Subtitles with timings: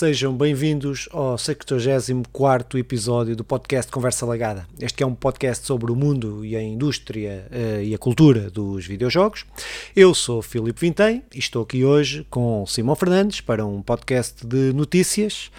[0.00, 4.66] Sejam bem-vindos ao 74 episódio do podcast Conversa Lagada.
[4.80, 8.86] Este é um podcast sobre o mundo e a indústria uh, e a cultura dos
[8.86, 9.44] videojogos.
[9.94, 14.72] Eu sou Filipe Vintém e estou aqui hoje com Simão Fernandes para um podcast de
[14.72, 15.50] notícias.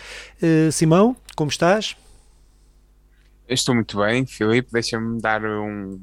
[0.42, 1.96] Uh, Simão, como estás?
[3.47, 4.71] estou muito bem, Filipe.
[4.71, 6.00] Deixa-me dar um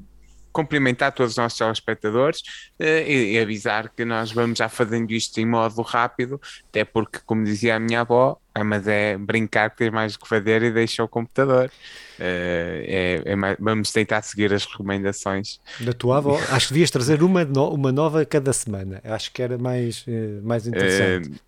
[0.59, 2.41] cumprimentar todos os nossos telespectadores
[2.80, 7.21] uh, e, e, avisar que nós vamos já fazendo isto em modo rápido, até porque,
[7.25, 10.65] como dizia a minha avó, ah, mas é brincar que tens mais o que fazer
[10.65, 11.71] e deixa o computador.
[12.19, 15.61] Uh, é, é vamos tentar seguir as recomendações.
[15.79, 19.41] Da tua avó, acho que devias trazer uma, no, uma nova cada semana, acho que
[19.41, 21.41] era mais, uh, mais interessante.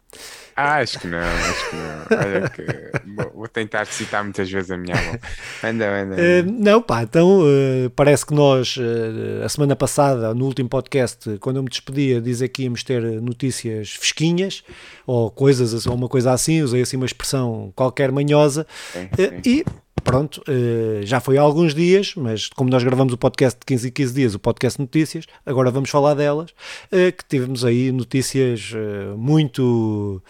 [0.60, 2.18] Acho que não, acho que não.
[2.18, 5.18] Olha que vou, vou tentar citar muitas vezes a minha avó.
[5.64, 6.16] Anda, anda.
[6.16, 11.38] Uh, não, pá, então uh, parece que nós, uh, a semana passada, no último podcast,
[11.38, 14.62] quando eu me despedia, dizer que íamos ter notícias fresquinhas
[15.06, 19.40] ou coisas, ou uma coisa assim, usei assim uma expressão qualquer manhosa, sim, sim.
[19.44, 19.64] e
[20.00, 23.88] pronto, uh, já foi há alguns dias, mas como nós gravamos o podcast de 15
[23.88, 28.72] e 15 dias, o podcast Notícias, agora vamos falar delas, uh, que tivemos aí notícias
[28.72, 30.22] uh, muito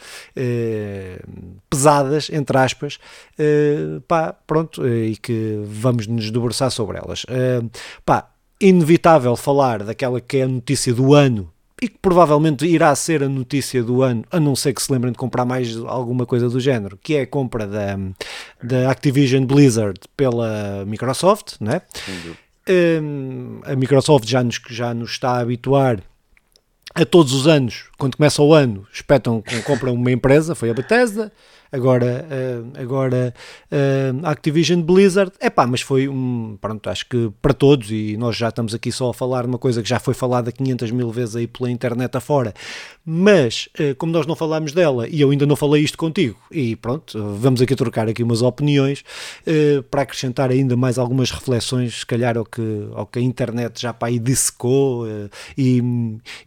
[1.68, 2.98] pesadas, entre aspas,
[4.06, 7.24] pá, pronto, e que vamos nos debruçar sobre elas.
[8.04, 13.22] pá, inevitável falar daquela que é a notícia do ano e que provavelmente irá ser
[13.22, 16.48] a notícia do ano, a não ser que se lembrem de comprar mais alguma coisa
[16.48, 17.98] do género, que é a compra da,
[18.62, 21.80] da Activision Blizzard pela Microsoft, né?
[22.68, 26.02] Um, a Microsoft já nos, já nos está a habituar
[26.94, 31.32] a todos os anos, quando começa o ano, espetam compram uma empresa, foi a Bethesda,
[31.72, 33.34] agora, uh, agora
[33.70, 38.36] uh, Activision Blizzard, é pá, mas foi um, pronto, acho que para todos, e nós
[38.36, 41.10] já estamos aqui só a falar de uma coisa que já foi falada 500 mil
[41.10, 42.52] vezes aí pela internet afora,
[43.04, 46.74] mas uh, como nós não falámos dela, e eu ainda não falei isto contigo, e
[46.76, 49.04] pronto, vamos aqui trocar aqui umas opiniões,
[49.90, 53.92] para acrescentar ainda mais algumas reflexões, se calhar ao que, ao que a internet já
[53.92, 55.06] para aí dissecou,
[55.56, 55.82] e,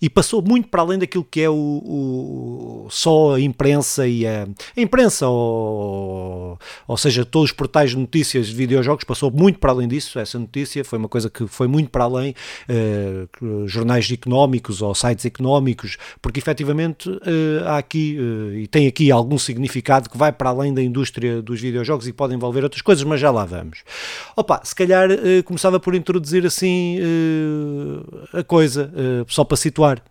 [0.01, 4.47] e passou muito para além daquilo que é o, o só a imprensa e a,
[4.75, 6.57] a imprensa imprensa, ou,
[6.87, 10.17] ou seja, todos os portais de notícias de videojogos, passou muito para além disso.
[10.17, 12.33] Essa notícia foi uma coisa que foi muito para além,
[12.69, 17.19] uh, jornais económicos ou sites económicos, porque efetivamente uh,
[17.65, 21.61] há aqui uh, e tem aqui algum significado que vai para além da indústria dos
[21.61, 23.83] videojogos e pode envolver outras coisas, mas já lá vamos.
[24.35, 25.09] Opa, se calhar
[25.45, 26.97] começava por introduzir assim
[28.33, 28.91] a coisa,
[29.27, 30.01] só para situar.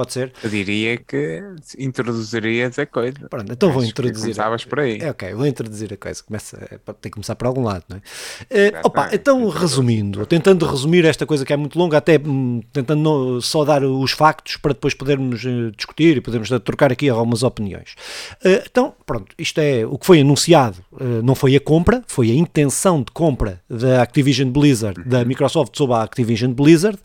[0.00, 0.32] Pode ser?
[0.42, 1.42] Eu diria que
[1.78, 3.28] introduzirias a coisa.
[3.28, 4.34] Pronto, então vou introduzir.
[4.34, 4.98] Começavas por aí.
[4.98, 6.22] É, ok, vou introduzir a coisa.
[6.22, 8.00] Começa, tem que começar por algum lado, não é?
[8.00, 13.02] Uh, opa, então resumindo, tentando resumir esta coisa que é muito longa, até hum, tentando
[13.02, 17.42] no, só dar os factos para depois podermos uh, discutir e podermos trocar aqui algumas
[17.42, 17.94] opiniões.
[18.42, 20.78] Uh, então, pronto, isto é o que foi anunciado,
[21.22, 25.94] não foi a compra, foi a intenção de compra da Activision Blizzard, da Microsoft sobre
[25.94, 26.98] a Activision Blizzard.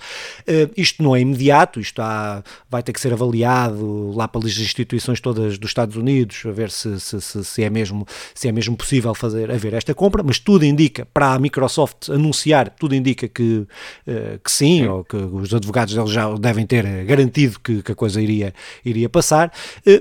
[0.76, 5.58] isto não é imediato, isto há vai ter que ser avaliado lá pelas instituições todas
[5.58, 9.14] dos Estados Unidos, a ver se, se, se, se, é, mesmo, se é mesmo possível
[9.14, 13.66] fazer haver esta compra, mas tudo indica, para a Microsoft anunciar, tudo indica que,
[14.08, 17.96] uh, que sim, ou que os advogados deles já devem ter garantido que, que a
[17.96, 18.54] coisa iria,
[18.84, 19.52] iria passar,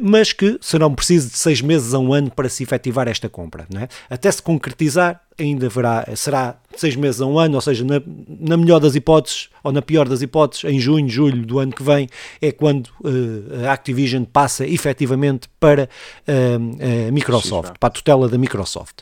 [0.02, 3.66] mas que serão precisos de seis meses a um ano para se efetivar esta compra.
[3.72, 3.83] Não é?
[4.08, 8.02] Até se concretizar, ainda haverá, será seis meses a um ano, ou seja, na,
[8.40, 11.82] na, melhor das hipóteses, ou na pior das hipóteses, em junho, julho do ano que
[11.82, 12.08] vem,
[12.40, 15.88] é quando uh, a Activision passa efetivamente para
[16.28, 19.00] uh, a Microsoft, para a tutela da Microsoft.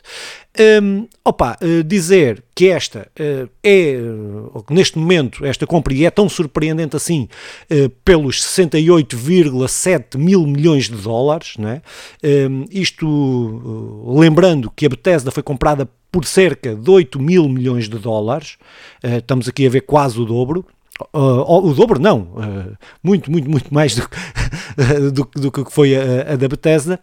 [0.83, 3.09] Um, opa, uh, dizer que esta
[3.63, 3.97] é,
[4.69, 7.27] neste momento, esta compra é tão surpreendente assim,
[8.05, 11.81] pelos 68,7 mil milhões de dólares, não é?
[12.23, 17.97] Um, isto lembrando que a Bethesda foi comprada por cerca de 8 mil milhões de
[17.97, 18.57] dólares,
[19.01, 20.63] estamos aqui a ver quase o dobro.
[21.11, 24.07] Uh, o dobro não, uh, muito, muito, muito mais do,
[25.11, 26.99] do, do que foi a, a da Bethesda.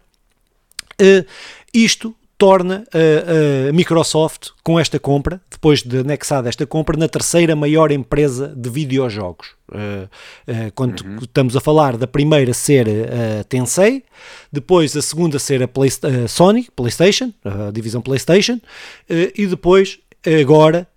[1.74, 7.92] Isto torna a, Microsoft, com esta compra, depois de anexada esta compra, na terceira maior
[7.92, 9.48] empresa de videojogos.
[9.68, 10.08] Uh,
[10.48, 11.18] uh, quando uhum.
[11.20, 14.02] estamos a falar da primeira ser a Tensei,
[14.50, 15.90] depois a segunda ser a, Play,
[16.28, 19.98] Sony, PlayStation, a divisão PlayStation, uh, e depois,
[20.40, 20.88] agora,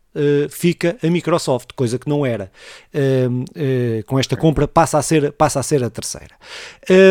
[0.49, 2.51] fica a Microsoft, coisa que não era.
[4.05, 6.35] com esta compra passa a ser, passa a, ser a terceira.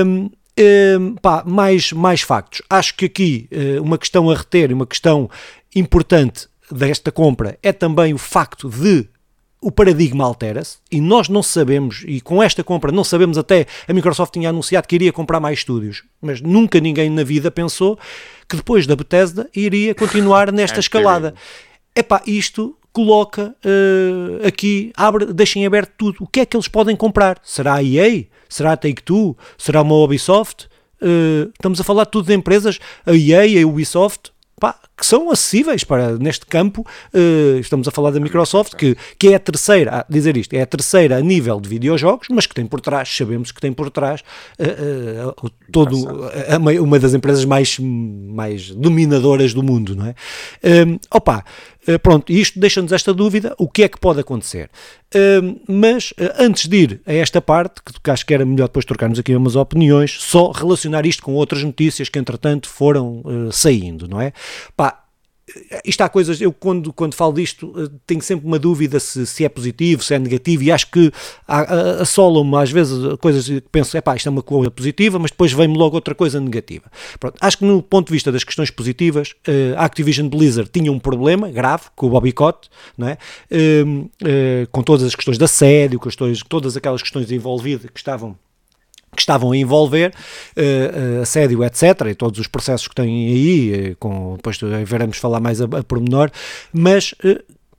[0.06, 2.62] Um, um, pá, mais, mais factos.
[2.70, 5.28] Acho que aqui uh, uma questão a reter, uma questão
[5.74, 9.08] importante desta compra é também o facto de
[9.60, 13.92] o paradigma altera-se e nós não sabemos, e com esta compra não sabemos até, a
[13.92, 17.96] Microsoft tinha anunciado que iria comprar mais estúdios, mas nunca ninguém na vida pensou
[18.48, 21.32] que depois da Bethesda iria continuar nesta escalada.
[21.94, 26.16] Epá, isto coloca uh, aqui, abre, deixem aberto tudo.
[26.20, 27.38] O que é que eles podem comprar?
[27.42, 28.24] Será a EA?
[28.48, 29.36] Será a Take-Two?
[29.56, 30.66] Será uma Ubisoft?
[31.00, 34.30] Uh, estamos a falar tudo de empresas, a EA, a Ubisoft,
[34.60, 36.86] pá, que são acessíveis para neste campo.
[37.12, 40.62] Uh, estamos a falar da Microsoft, que, que é a terceira, a dizer isto, é
[40.62, 43.90] a terceira a nível de videojogos, mas que tem por trás, sabemos que tem por
[43.90, 44.20] trás
[44.60, 45.96] uh, uh, todo,
[46.80, 50.14] uma das empresas mais, mais dominadoras do mundo, não é?
[51.10, 51.44] opa,
[52.02, 54.70] pronto, isto deixa-nos esta dúvida, o que é que pode acontecer?
[55.68, 59.36] mas antes de ir a esta parte, que acho que era melhor depois trocarmos aqui
[59.36, 64.32] umas opiniões, só relacionar isto com outras notícias que entretanto foram saindo, não é?
[64.74, 64.91] Pá,
[65.84, 69.44] isto há coisas, eu quando, quando falo disto eh, tenho sempre uma dúvida se, se
[69.44, 71.12] é positivo, se é negativo, e acho que
[72.00, 75.52] assolam-me às vezes coisas que penso, é pá, isto é uma coisa positiva, mas depois
[75.52, 76.90] vem-me logo outra coisa negativa.
[77.18, 80.92] Pronto, acho que no ponto de vista das questões positivas, eh, a Activision Blizzard tinha
[80.92, 83.18] um problema grave com o Bobbycott, não é?
[83.50, 88.36] Eh, com todas as questões de assédio, questões, todas aquelas questões envolvidas que estavam
[89.14, 90.12] que estavam a envolver
[90.56, 95.18] uh, uh, assédio, etc., e todos os processos que têm aí, uh, com, depois veremos
[95.18, 96.30] falar mais a, a pormenor,
[96.72, 97.14] mas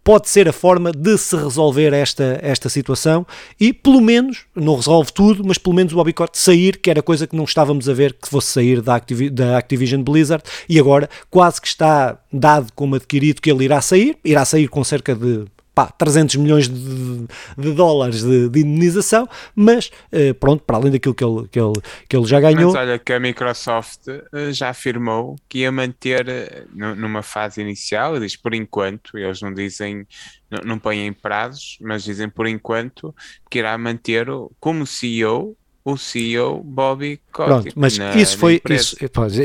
[0.04, 3.26] pode ser a forma de se resolver esta, esta situação
[3.60, 7.26] e, pelo menos, não resolve tudo, mas pelo menos o Bobbycott sair, que era coisa
[7.26, 9.02] que não estávamos a ver que fosse sair da,
[9.32, 14.18] da Activision Blizzard, e agora quase que está dado como adquirido que ele irá sair,
[14.24, 17.28] irá sair com cerca de pá, 300 milhões de,
[17.58, 21.74] de dólares de, de, indenização, mas uh, pronto, para além daquilo que ele, que, ele,
[22.08, 22.72] que ele já ganhou.
[22.72, 28.20] Mas olha que a Microsoft uh, já afirmou que ia manter uh, numa fase inicial,
[28.20, 30.06] diz por enquanto, eles não dizem,
[30.50, 33.14] não, não põem prazos, mas dizem por enquanto
[33.50, 34.28] que irá manter
[34.60, 37.62] como CEO o CEO Bobby Kotick.
[37.62, 38.62] Pronto, mas na, isso foi.
[38.70, 38.96] Isso,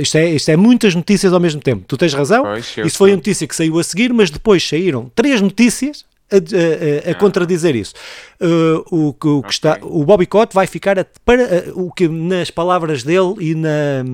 [0.00, 1.84] isto, é, isto é muitas notícias ao mesmo tempo.
[1.86, 2.44] Tu tens razão.
[2.44, 7.08] Pois, isso foi a notícia que saiu a seguir, mas depois saíram três notícias a,
[7.08, 7.94] a, a, contradizer isso.
[8.40, 9.42] Uh, o, o, okay.
[9.42, 13.34] que está, o Bobby Cott vai ficar a, para uh, o que nas palavras dele
[13.40, 14.04] e na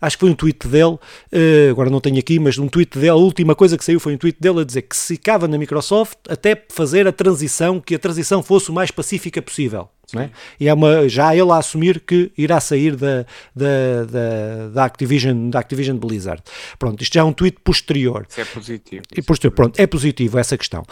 [0.00, 3.10] acho que foi um tweet dele, uh, agora não tenho aqui, mas um tweet dele,
[3.10, 5.58] a última coisa que saiu foi um tweet dele a dizer que se ficava na
[5.58, 9.88] Microsoft até fazer a transição, que a transição fosse o mais pacífica possível.
[10.16, 10.30] É?
[10.60, 13.24] E é uma, já ele a assumir que irá sair da,
[13.54, 16.42] da, da, da, Activision, da Activision Blizzard.
[16.78, 18.26] Pronto, isto já é um tweet posterior.
[18.28, 19.02] Isso é positivo.
[19.16, 20.84] E posterior, pronto, é positivo essa questão.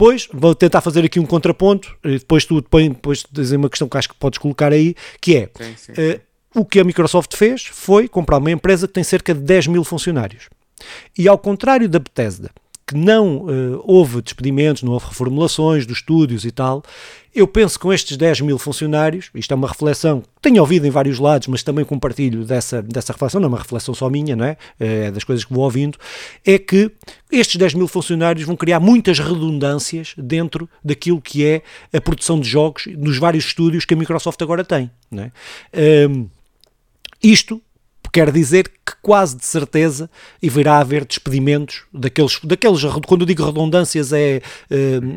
[0.00, 3.98] Depois, vou tentar fazer aqui um contraponto, depois tu depois, depois dizer uma questão que
[3.98, 5.92] acho que podes colocar aí, que é, sim, sim.
[5.92, 9.66] Uh, o que a Microsoft fez foi comprar uma empresa que tem cerca de 10
[9.66, 10.48] mil funcionários.
[11.18, 12.50] E ao contrário da Bethesda,
[12.86, 16.82] que não uh, houve despedimentos, não houve reformulações dos estúdios e tal.
[17.34, 20.86] Eu penso que com estes 10 mil funcionários, isto é uma reflexão que tenho ouvido
[20.86, 24.34] em vários lados, mas também compartilho dessa, dessa reflexão, não é uma reflexão só minha,
[24.34, 24.56] não é?
[24.78, 25.96] É das coisas que vou ouvindo,
[26.44, 26.90] é que
[27.30, 31.62] estes 10 mil funcionários vão criar muitas redundâncias dentro daquilo que é
[31.92, 35.32] a produção de jogos nos vários estúdios que a Microsoft agora tem, não é?
[36.08, 36.28] Um,
[37.22, 37.62] isto
[38.12, 40.10] quer dizer que quase de certeza
[40.66, 44.42] a haver despedimentos daqueles, daqueles quando eu digo redundâncias é, é,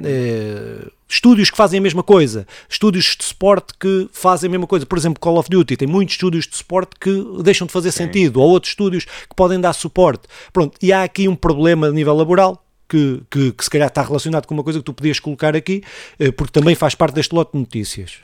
[0.04, 4.86] é, estúdios que fazem a mesma coisa, estúdios de suporte que fazem a mesma coisa,
[4.86, 8.06] por exemplo Call of Duty tem muitos estúdios de suporte que deixam de fazer Sim.
[8.06, 11.92] sentido, ou outros estúdios que podem dar suporte, pronto, e há aqui um problema a
[11.92, 15.20] nível laboral que, que, que se calhar está relacionado com uma coisa que tu podias
[15.20, 15.84] colocar aqui,
[16.20, 18.20] eh, porque também faz parte deste lote de notícias.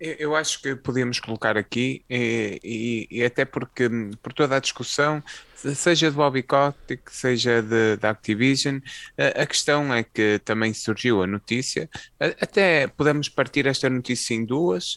[0.00, 3.86] Eu acho que podíamos colocar aqui, e, e, e, até porque,
[4.22, 5.22] por toda a discussão,
[5.54, 7.62] seja de Bobby Kotick, seja
[8.00, 8.78] da Activision,
[9.18, 11.86] a, a, questão é que também surgiu a notícia,
[12.18, 14.96] até podemos partir esta notícia em duas.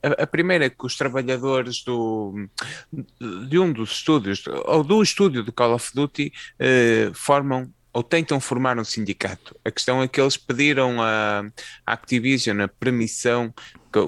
[0.00, 2.48] A, a primeira é que os trabalhadores do,
[3.48, 8.40] de um dos estúdios, ou do estúdio de Call of Duty, eh, formam ou tentam
[8.40, 9.56] formar um sindicato.
[9.64, 11.44] A questão é que eles pediram à
[11.84, 13.52] Activision a permissão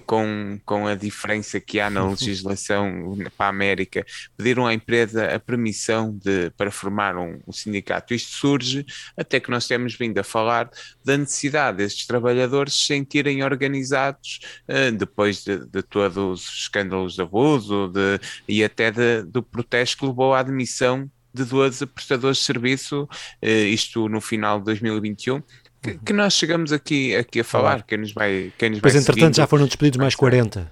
[0.06, 4.04] com, com a diferença que há na legislação para a América,
[4.36, 8.14] pediram à empresa a permissão de, para formar um, um, sindicato.
[8.14, 8.86] Isto surge
[9.16, 10.70] até que nós temos vindo a falar
[11.04, 17.22] da necessidade destes trabalhadores se sentirem organizados uh, depois de, de, todos os escândalos de
[17.22, 22.44] abuso de, e até de, do protesto que levou à admissão de 12 prestadores de
[22.44, 25.42] serviço, uh, isto no final de 2021,
[25.82, 29.02] que, que, nós chegamos aqui, aqui a falar, quem nos vai quem nos Pois vai
[29.02, 30.70] entretanto seguindo, já foram despedidos mais 40.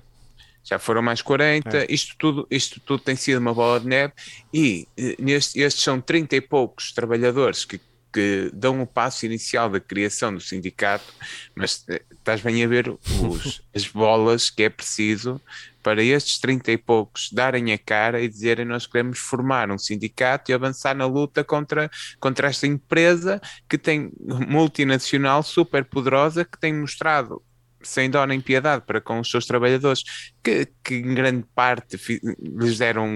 [0.62, 1.86] Já foram mais 40, é.
[1.88, 4.12] isto, tudo, isto tudo tem sido uma bola de neve.
[4.52, 7.80] E eh, neste, estes são 30 e poucos trabalhadores que
[8.12, 11.12] que dão o passo inicial da criação do sindicato,
[11.54, 15.40] mas eh, estás bem a ver os, as bolas que é preciso
[15.82, 20.50] para estes 30 e poucos darem a cara e dizerem nós queremos formar um sindicato
[20.50, 24.10] e avançar na luta contra, contra esta empresa que tem
[24.48, 27.42] multinacional super poderosa que tem mostrado
[27.82, 30.02] sem dó nem piedade para com os seus trabalhadores,
[30.42, 31.98] que, que em grande parte
[32.38, 33.06] lhes deram,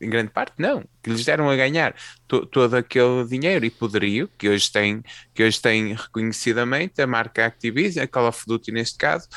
[0.00, 1.94] em grande parte não, que lhes deram a ganhar
[2.26, 5.02] to, todo aquele dinheiro e poderio que hoje tem,
[5.34, 9.28] que hoje tem reconhecidamente a marca Activision, a Call of Duty neste caso,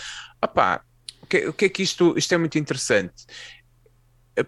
[0.41, 0.83] opá,
[1.29, 3.25] que, o que é que isto, isto é muito interessante?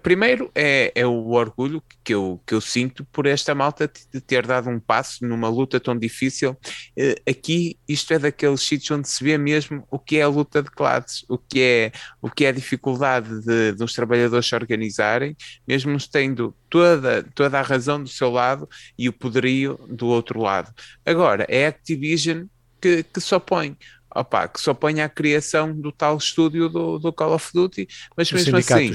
[0.02, 4.46] Primeiro é, é, o orgulho que eu, que eu sinto por esta malta de ter
[4.48, 6.56] dado um passo numa luta tão difícil.
[6.98, 10.64] Eh, aqui, isto é daqueles sítios onde se vê mesmo o que é a luta
[10.64, 14.56] de classes, o que é, o que é a dificuldade de, de os trabalhadores se
[14.56, 15.36] organizarem,
[15.68, 20.74] mesmo tendo toda, toda a razão do seu lado e o poderio do outro lado.
[21.06, 22.46] Agora, é a Activision
[22.80, 23.78] que, que se opõe.
[24.14, 28.32] Opa, que se opõe à criação do tal estúdio do, do Call of Duty, mas
[28.32, 28.92] o mesmo assim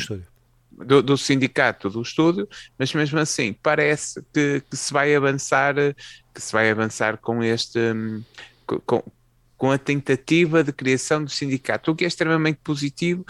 [0.71, 2.47] do, do, sindicato do estúdio,
[2.79, 5.75] mas mesmo assim parece que, que, se vai avançar
[6.35, 7.79] que se vai avançar com este
[8.67, 9.03] com,
[9.57, 13.25] com a tentativa de criação do sindicato, o que é extremamente positivo,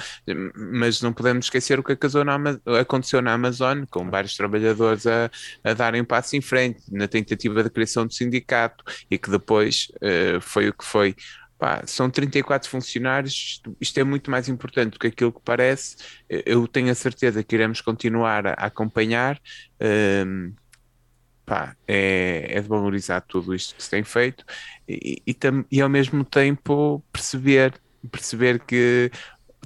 [0.54, 5.30] mas não podemos esquecer o que aconteceu na Amazon, com vários trabalhadores a,
[5.62, 9.88] a darem um passo em frente na tentativa de criação do sindicato e que depois
[9.96, 11.14] uh, foi o que foi.
[11.58, 15.96] Pá, são 34 funcionários, isto é muito mais importante do que aquilo que parece.
[16.28, 19.40] Eu tenho a certeza que iremos continuar a acompanhar.
[19.80, 20.52] Um,
[21.46, 24.44] pá, é, é, de valorizar tudo isto que se tem feito
[24.88, 29.10] e, e, tam, e ao mesmo tempo perceber, perceber que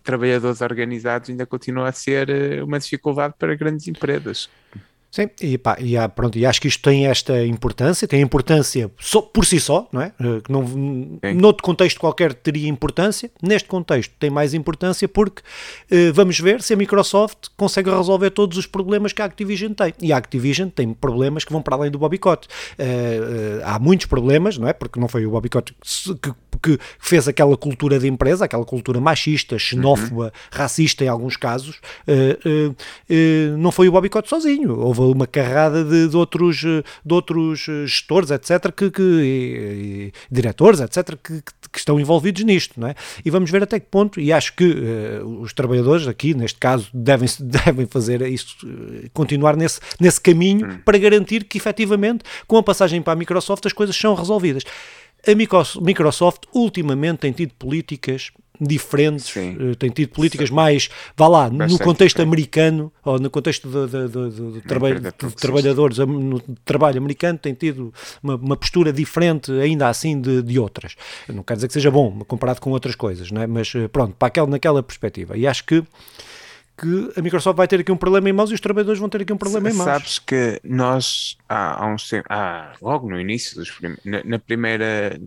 [0.02, 4.48] trabalhadores organizados ainda continua a ser eh, uma dificuldade para grandes empresas.
[5.10, 8.88] Sim, e, pá, e, há, pronto, e acho que isto tem esta importância, tem importância
[9.00, 10.12] só, por si só, não é?
[10.20, 10.62] Eh, que não,
[11.34, 15.42] noutro contexto qualquer teria importância, neste contexto tem mais importância porque
[15.90, 19.92] uh, vamos ver se a Microsoft consegue resolver todos os problemas que a Activision tem.
[20.00, 22.46] E a Activision tem problemas que vão para além do bobicote.
[22.78, 24.72] Uh, uh, há muitos problemas, não é?
[24.72, 25.74] Porque não foi o bobicote
[26.22, 30.30] que, que fez aquela cultura de empresa, aquela cultura machista, xenófoba, uhum.
[30.52, 31.80] racista em alguns casos,
[33.58, 34.78] não foi o bobicote sozinho.
[34.78, 40.12] Houve houve uma carrada de, de, outros, de outros gestores, etc., que, que e, e,
[40.30, 41.42] diretores, etc., que,
[41.72, 42.94] que, estão envolvidos nisto, não é?
[43.24, 46.88] E vamos ver até que ponto, e acho que uh, os trabalhadores aqui, neste caso,
[46.92, 48.56] devem, devem fazer isso,
[49.12, 50.78] continuar nesse, nesse caminho hum.
[50.84, 54.64] para garantir que, efetivamente, com a passagem para a Microsoft, as coisas são resolvidas.
[55.26, 55.34] A
[55.82, 58.30] Microsoft ultimamente tem tido políticas
[58.60, 60.54] diferentes, uh, tem tido políticas Sim.
[60.54, 62.28] mais, vá lá, Bastante no contexto diferente.
[62.28, 65.00] americano, ou no contexto de, de, de, de, trabalho,
[65.40, 70.96] trabalhadores no trabalho americano, tem tido uma, uma postura diferente ainda assim de, de outras.
[71.28, 73.46] Não quer dizer que seja bom comparado com outras coisas, não é?
[73.46, 75.36] mas eh, pronto, para aquela, naquela perspectiva.
[75.36, 75.82] E acho que
[76.80, 79.20] que a Microsoft vai ter aqui um problema em mãos e os trabalhadores vão ter
[79.20, 79.84] aqui um problema em mãos.
[79.84, 83.70] Sabes que nós, há, há uns há, logo no início, dos,
[84.02, 85.20] na, na, primeira,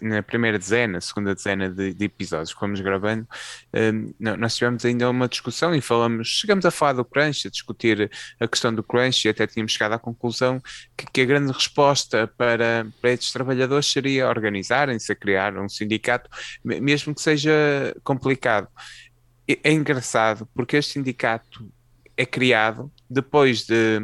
[0.00, 3.26] na primeira dezena, segunda dezena de, de episódios que fomos gravando,
[3.74, 8.08] um, nós tivemos ainda uma discussão e falamos, chegamos a falar do crunch, a discutir
[8.38, 10.62] a questão do crunch e até tínhamos chegado à conclusão
[10.96, 16.30] que, que a grande resposta para, para estes trabalhadores seria organizarem-se, a criar um sindicato,
[16.62, 17.52] mesmo que seja
[18.04, 18.68] complicado
[19.48, 21.70] é engraçado porque este sindicato
[22.16, 24.00] é criado depois de,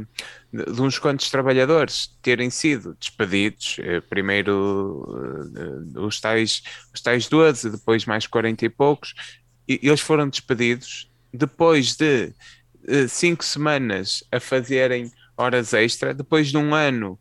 [0.52, 5.04] de, de uns quantos trabalhadores terem sido despedidos, eh, primeiro
[5.96, 6.62] uh, os, tais,
[6.94, 9.14] os tais 12, depois mais 40 e poucos,
[9.66, 12.32] e eles foram despedidos depois de
[13.08, 17.18] cinco semanas a fazerem horas extra, depois de um ano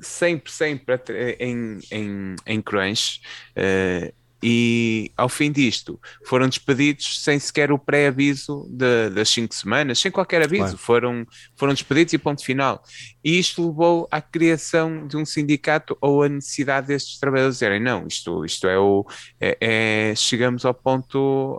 [0.00, 1.00] sempre, sempre
[1.38, 3.20] em, em, em crunch,
[3.56, 4.12] uh,
[4.46, 8.68] e ao fim disto foram despedidos sem sequer o pré-aviso
[9.14, 10.76] das cinco semanas, sem qualquer aviso, claro.
[10.76, 12.82] foram, foram despedidos e ponto final.
[13.24, 18.06] E isto levou à criação de um sindicato ou a necessidade destes trabalhadores dizerem: não,
[18.06, 19.06] isto, isto é o.
[19.40, 21.58] É, é chegamos ao ponto.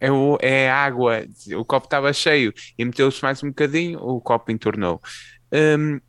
[0.00, 4.50] É, o, é água, o copo estava cheio e meteu-se mais um bocadinho, o copo
[4.50, 4.98] entornou.
[5.52, 6.00] Um,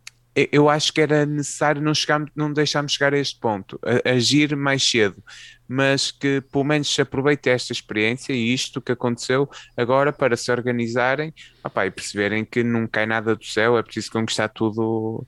[0.52, 4.56] eu acho que era necessário não, chegar, não deixarmos chegar a este ponto, a, agir
[4.56, 5.24] mais cedo.
[5.68, 10.52] Mas que pelo menos se aproveite esta experiência e isto que aconteceu agora para se
[10.52, 15.26] organizarem opa, e perceberem que não cai nada do céu, é preciso conquistar tudo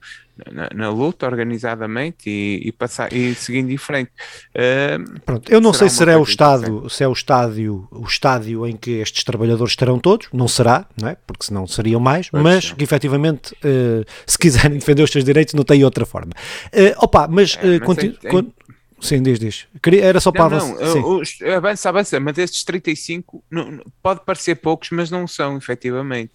[0.52, 4.12] na, na, luta organizadamente e, e, passar, e seguindo em frente.
[4.56, 8.68] Uh, Pronto, eu não sei se será o estádio, se é o estádio, o estádio
[8.68, 11.18] em que estes trabalhadores estarão todos, não será, não é?
[11.26, 15.54] Porque senão seriam mais, pois mas que efetivamente, uh, se quiserem defender os seus direitos,
[15.54, 16.32] não tem outra forma.
[16.68, 18.54] Uh, opa, mas, é, mas tem, tem,
[19.00, 19.68] Sim, diz, diz.
[20.02, 24.90] Era só para não, não, os, avança, avança, mas estes 35 não, pode parecer poucos,
[24.90, 26.32] mas não são, efetivamente,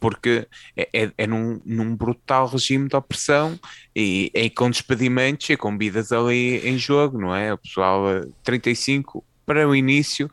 [0.00, 3.58] porque é, é, é num, num, brutal regime de opressão
[3.94, 7.54] e é com despedimentos e com vidas ali em jogo, não é?
[7.54, 8.04] O pessoal,
[8.42, 10.28] 35 eh, para o início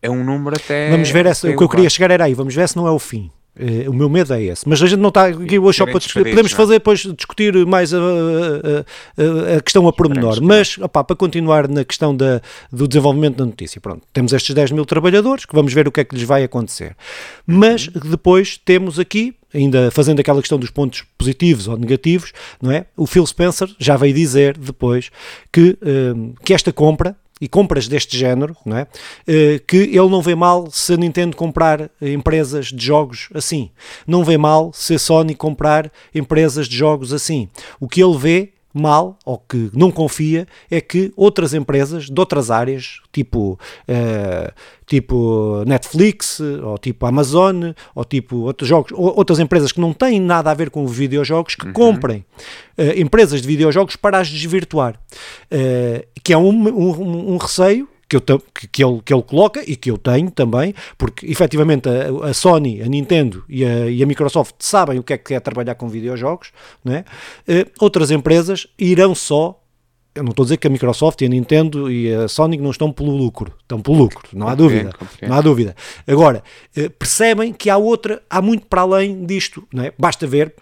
[0.00, 0.90] é um número até.
[0.90, 2.90] Vamos ver, essa, o que eu queria chegar era aí, vamos ver se não é
[2.90, 3.30] o fim.
[3.58, 4.68] Uh, o meu medo é esse.
[4.68, 6.30] Mas a gente não está aqui hoje só para discutir.
[6.30, 6.54] Podemos é?
[6.54, 10.40] fazer depois discutir mais a, a, a questão a pormenor.
[10.40, 12.40] Mas opa, para continuar na questão da,
[12.72, 16.00] do desenvolvimento da notícia, pronto, temos estes 10 mil trabalhadores que vamos ver o que
[16.00, 16.96] é que lhes vai acontecer.
[17.46, 18.10] Mas uhum.
[18.10, 22.86] depois temos aqui ainda fazendo aquela questão dos pontos positivos ou negativos, não é?
[22.96, 25.10] O Phil Spencer já veio dizer depois
[25.52, 28.86] que, um, que esta compra e compras deste género, não é?
[29.26, 33.70] Eh, que ele não vê mal se a Nintendo comprar empresas de jogos assim.
[34.06, 37.48] Não vê mal se a Sony comprar empresas de jogos assim.
[37.80, 42.50] O que ele vê mal ou que não confia é que outras empresas de outras
[42.50, 43.58] áreas, tipo,
[43.88, 44.52] uh,
[44.86, 50.20] tipo Netflix, ou tipo Amazon, ou tipo outros jogos, ou outras empresas que não têm
[50.20, 51.72] nada a ver com videojogos, que uhum.
[51.72, 52.24] comprem
[52.78, 54.98] uh, empresas de videojogos para as desvirtuar.
[55.52, 59.62] Uh, que é um, um, um receio que, eu, que, que, ele, que ele coloca
[59.66, 64.02] e que eu tenho também, porque efetivamente a, a Sony, a Nintendo e a, e
[64.02, 66.50] a, Microsoft sabem o que é que é trabalhar com videojogos,
[66.82, 67.04] não é?
[67.46, 69.62] Uh, outras empresas irão só.
[70.14, 72.70] Eu não estou a dizer que a Microsoft e a Nintendo e a Sony não
[72.70, 74.90] estão pelo lucro, estão pelo lucro, não há dúvida,
[75.22, 75.76] não há dúvida.
[76.06, 76.42] Agora,
[76.76, 79.92] uh, percebem que há outra, há muito para além disto, não é?
[79.98, 80.54] Basta ver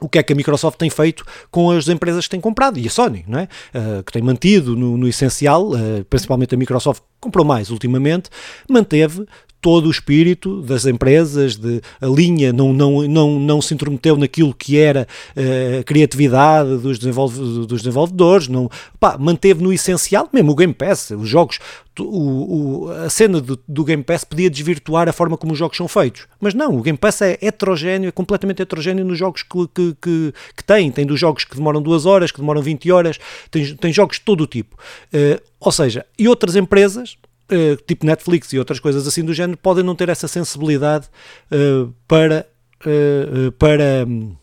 [0.00, 2.86] o que é que a Microsoft tem feito com as empresas que tem comprado, e
[2.86, 3.48] a Sony, não é?
[3.74, 8.30] Uh, que tem mantido no, no essencial, uh, principalmente a Microsoft comprou mais ultimamente,
[8.68, 9.26] manteve
[9.66, 14.54] todo o espírito das empresas, de, a linha não, não, não, não se intrometeu naquilo
[14.54, 18.70] que era uh, a criatividade dos, desenvolve, dos desenvolvedores, não,
[19.00, 21.58] pá, manteve no essencial, mesmo o Game Pass, os jogos,
[21.98, 25.76] o, o, a cena do, do, Game Pass podia desvirtuar a forma como os jogos
[25.76, 29.66] são feitos, mas não, o Game Pass é heterogéneo, é completamente heterogéneo nos jogos que,
[29.74, 33.18] que, que, que tem, tem dos jogos que demoram duas horas, que demoram 20 horas,
[33.50, 34.76] tem, tem jogos de todo o tipo,
[35.12, 37.16] uh, ou seja, e outras empresas
[37.50, 41.08] uh, tipo Netflix e outras coisas assim do género, podem não ter essa sensibilidade
[41.50, 42.46] uh, para.
[42.84, 44.36] Uh, para um,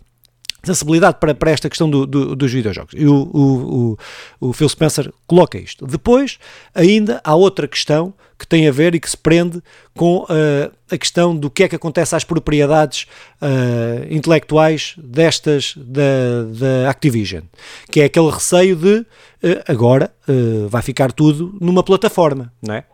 [0.63, 2.93] sensibilidade para, para esta questão do, do, dos videojogos.
[2.95, 3.97] E o, o,
[4.39, 5.85] o, o, Phil Spencer coloca isto.
[5.85, 6.39] Depois,
[6.73, 9.61] ainda há outra questão que tem a ver e que se prende
[9.95, 13.07] com uh, a questão do que é que acontece às propriedades
[13.41, 17.43] uh, intelectuais destas da, da Activision,
[17.91, 19.05] que é aquele receio de uh,
[19.67, 20.13] agora
[20.69, 22.85] vai ficar tudo numa plataforma, não é?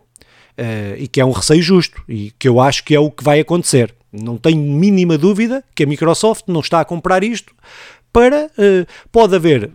[0.59, 3.23] Uh, e que é um receio justo e que eu acho que é o que
[3.23, 3.95] vai acontecer.
[4.11, 7.53] Não tenho mínima dúvida que a Microsoft não está a comprar isto
[8.11, 8.47] para.
[8.57, 9.71] Uh, pode haver.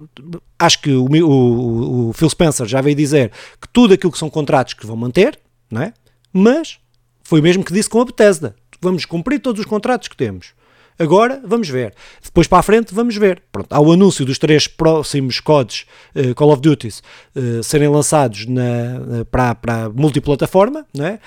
[0.59, 4.31] Acho que o, o, o, Phil Spencer já veio dizer que tudo aquilo que são
[4.31, 5.39] contratos que vão manter,
[5.71, 5.93] não é?
[6.33, 6.79] Mas
[7.23, 8.55] foi o mesmo que disse com a Bethesda.
[8.81, 10.53] Vamos cumprir todos os contratos que temos.
[10.99, 11.93] Agora, vamos ver.
[12.23, 13.43] Depois para a frente, vamos ver.
[13.51, 18.47] Pronto, há o anúncio dos três próximos codes uh, Call of Duty uh, serem lançados
[18.47, 21.19] na, uh, para, para multiplataforma, não é?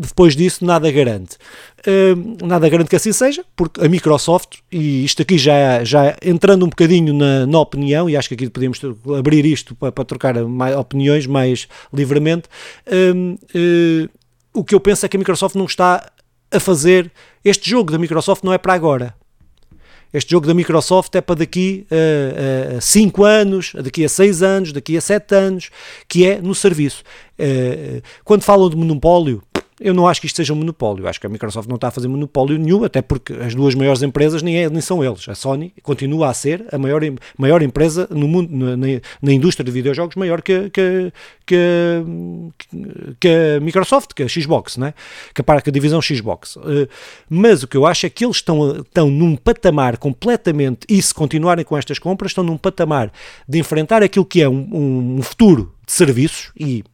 [0.00, 1.36] depois disso, nada garante.
[2.40, 6.68] nada garante que assim seja, porque a Microsoft, e isto aqui já, já entrando um
[6.68, 8.80] bocadinho na, na opinião, e acho que aqui podemos
[9.18, 12.48] abrir isto para, para trocar mais, opiniões mais livremente,
[14.54, 16.08] o que eu penso é que a Microsoft não está
[16.50, 17.10] a fazer.
[17.44, 19.14] Este jogo da Microsoft não é para agora.
[20.12, 21.86] Este jogo da Microsoft é para daqui
[22.76, 25.70] a 5 anos, daqui a 6 anos, daqui a 7 anos,
[26.08, 27.02] que é no serviço.
[27.38, 29.42] Uh, quando falam de monopólio,
[29.80, 31.06] eu não acho que isto seja um monopólio.
[31.06, 34.02] Acho que a Microsoft não está a fazer monopólio nenhum, até porque as duas maiores
[34.02, 35.28] empresas nem, é, nem são eles.
[35.28, 37.00] A Sony continua a ser a maior,
[37.36, 41.12] maior empresa no mundo, na, na indústria de videojogos, maior que, que,
[41.46, 42.04] que,
[43.20, 44.94] que a Microsoft, que a Xbox, né?
[45.34, 46.56] que, a, que a divisão Xbox.
[46.56, 46.88] Uh,
[47.28, 51.14] mas o que eu acho é que eles estão, estão num patamar completamente, e se
[51.14, 53.12] continuarem com estas compras, estão num patamar
[53.48, 56.84] de enfrentar aquilo que é um, um futuro de serviços e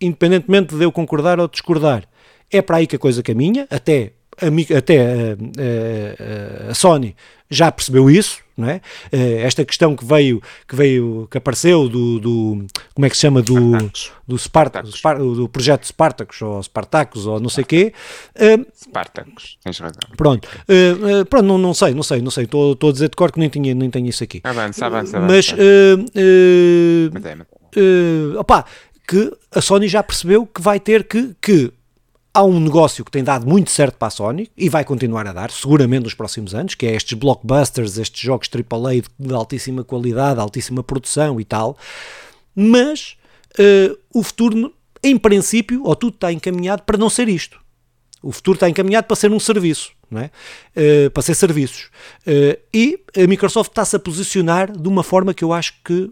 [0.00, 2.04] independentemente de eu concordar ou discordar,
[2.52, 7.14] é para aí que a coisa caminha, até a, até a, a, a Sony
[7.50, 8.80] já percebeu isso, não é?
[9.12, 13.22] Uh, esta questão que veio, que veio, que apareceu do, do como é que se
[13.22, 13.72] chama, do,
[14.26, 15.02] do, Spartacus.
[15.18, 17.92] do, do projeto Spartacus, ou Spartacus, ou não sei o quê.
[18.36, 19.98] Uh, Spartacus, tens razão.
[20.16, 23.32] Pronto, uh, pronto não, não sei, não sei, não sei, estou a dizer de cor
[23.32, 24.40] que nem, tinha, nem tenho isso aqui.
[24.44, 25.34] Avança, avança, avança.
[25.34, 28.38] Mas, mas, é, mas é.
[28.38, 28.64] opa,
[29.08, 31.72] que a Sony já percebeu que vai ter que, que
[32.32, 35.32] há um negócio que tem dado muito certo para a Sony e vai continuar a
[35.32, 40.40] dar, seguramente nos próximos anos, que é estes blockbusters, estes jogos AAA de, altíssima qualidade,
[40.40, 41.76] altíssima produção e tal,
[42.54, 43.16] mas
[43.58, 47.58] uh, o futuro, em princípio, ou tudo está encaminhado para não ser isto.
[48.22, 50.30] O futuro está encaminhado para ser um serviço, não é?
[50.76, 51.90] Uh, para ser serviços.
[52.26, 56.10] Uh, e a Microsoft está-se a posicionar de uma forma que eu acho que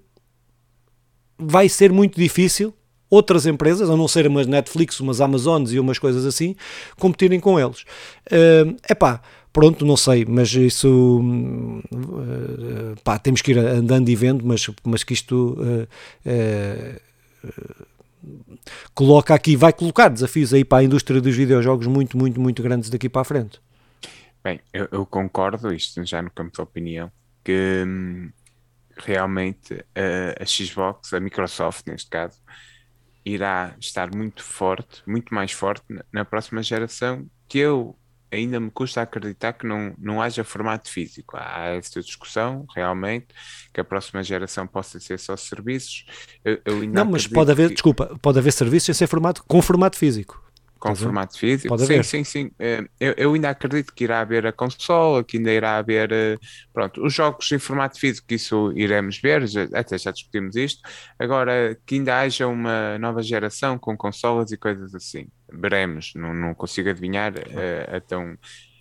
[1.39, 2.75] vai ser muito difícil
[3.11, 6.55] outras empresas, a não ser umas Netflix, umas Amazones e umas coisas assim,
[6.99, 7.85] competirem com eles.
[8.31, 14.17] É uh, pá, pronto, não sei, mas isso uh, pá, temos que ir andando e
[14.17, 17.01] vendo, mas, mas que isto uh,
[18.95, 22.91] coloca aqui, vai colocar desafios aí para a indústria dos videojogos muito, muito, muito grandes
[22.91, 23.61] daqui para a frente.
[24.45, 27.11] Bem, eu, eu concordo, isto já no campo da opinião,
[27.43, 28.31] que hum,
[28.97, 29.85] realmente
[30.41, 32.39] a Xbox, a Microsoft neste caso,
[33.29, 37.97] irá estar muito forte, muito mais forte na, próxima geração, que eu
[38.31, 41.37] ainda me custa acreditar que não, não haja formato físico.
[41.37, 43.27] Há esta discussão, realmente,
[43.73, 46.05] que a próxima geração possa ser só serviços.
[46.45, 47.75] Eu, eu não, mas pode haver, que...
[47.75, 50.48] desculpa, pode haver serviços sem ser formato, com formato físico
[50.79, 51.69] com formato físico.
[51.69, 52.05] Pode sim, haver.
[52.05, 52.51] sim, sim.
[52.59, 56.39] Eh, eu, eu, ainda acredito que irá haver a consola, que ainda irá haver eh,
[56.73, 60.81] pronto, os jogos em formato físico, isso iremos ver, já, até já discutimos isto.
[61.19, 65.27] Agora, que ainda haja uma nova geração com consolas e coisas assim.
[65.53, 68.39] Veremos, não, não consigo adivinhar uh, a, tão,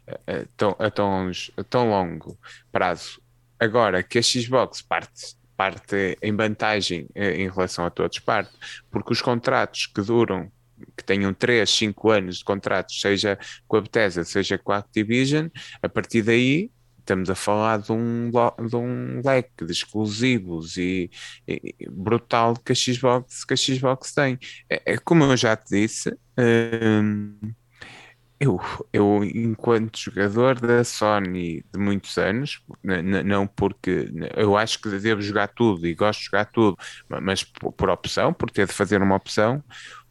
[0.08, 2.38] a, tão, a, tão, a tão longo
[2.72, 3.22] prazo.
[3.60, 8.52] Agora, que a Xbox parte parte em vantagem em relação a todos, parte,
[8.92, 10.52] porque os contratos que duram
[10.96, 13.38] que tenham 3, 5 anos de contratos, seja
[13.68, 15.48] com a Bethesda, seja com a Activision,
[15.82, 16.72] a partir daí
[17.08, 18.30] estamos a falar de um,
[18.68, 21.10] de um leque de exclusivos e,
[21.48, 24.38] e, brutal que a Xbox, que a Xbox tem.
[24.70, 27.54] É, é como eu já te disse, hum,
[28.40, 28.60] eu,
[28.94, 32.62] eu, enquanto jogador da Sony de muitos anos,
[33.26, 36.78] não porque eu acho que devo jogar tudo e gosto de jogar tudo,
[37.10, 39.64] mas por, por opção, por ter de fazer uma opção,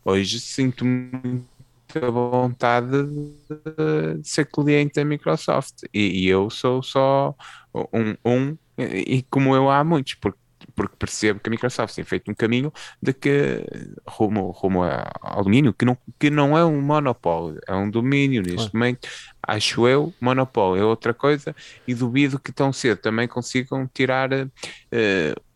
[0.08, 7.34] Hoje sinto muita vontade de, de ser cliente da Microsoft e, e, eu sou só
[7.92, 10.38] um, um e como eu há muitos, porque
[10.76, 13.64] porque percebo que a Microsoft tem feito um caminho de que
[14.06, 14.82] rumo, rumo
[15.22, 18.70] ao domínio, que não, que não é um monopólio, é um domínio neste claro.
[18.74, 19.08] momento.
[19.42, 24.46] Acho eu, monopólio é outra coisa e duvido que tão cedo também consigam tirar uh,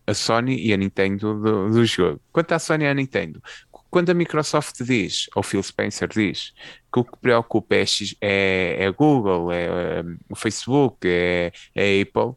[0.06, 2.20] a Sony e a Nintendo do, do jogo.
[2.32, 3.42] Quanto à Sony e à Nintendo,
[3.90, 6.52] quando a Microsoft diz, ou Phil Spencer diz,
[6.92, 7.84] que o que preocupa é,
[8.20, 12.36] é, é Google, é, é, o Facebook, é, é Apple,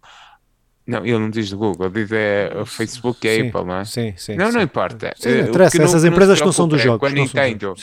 [0.85, 3.85] não, ele não diz do Google, diz é o Facebook e a Apple, não é?
[3.85, 4.35] Sim, sim.
[4.35, 4.53] Não, sim.
[4.53, 5.13] não importa.
[5.15, 6.99] Sim, interessa, não, essas empresas não, não são dos jogos.
[6.99, 7.73] Com a Nintendo,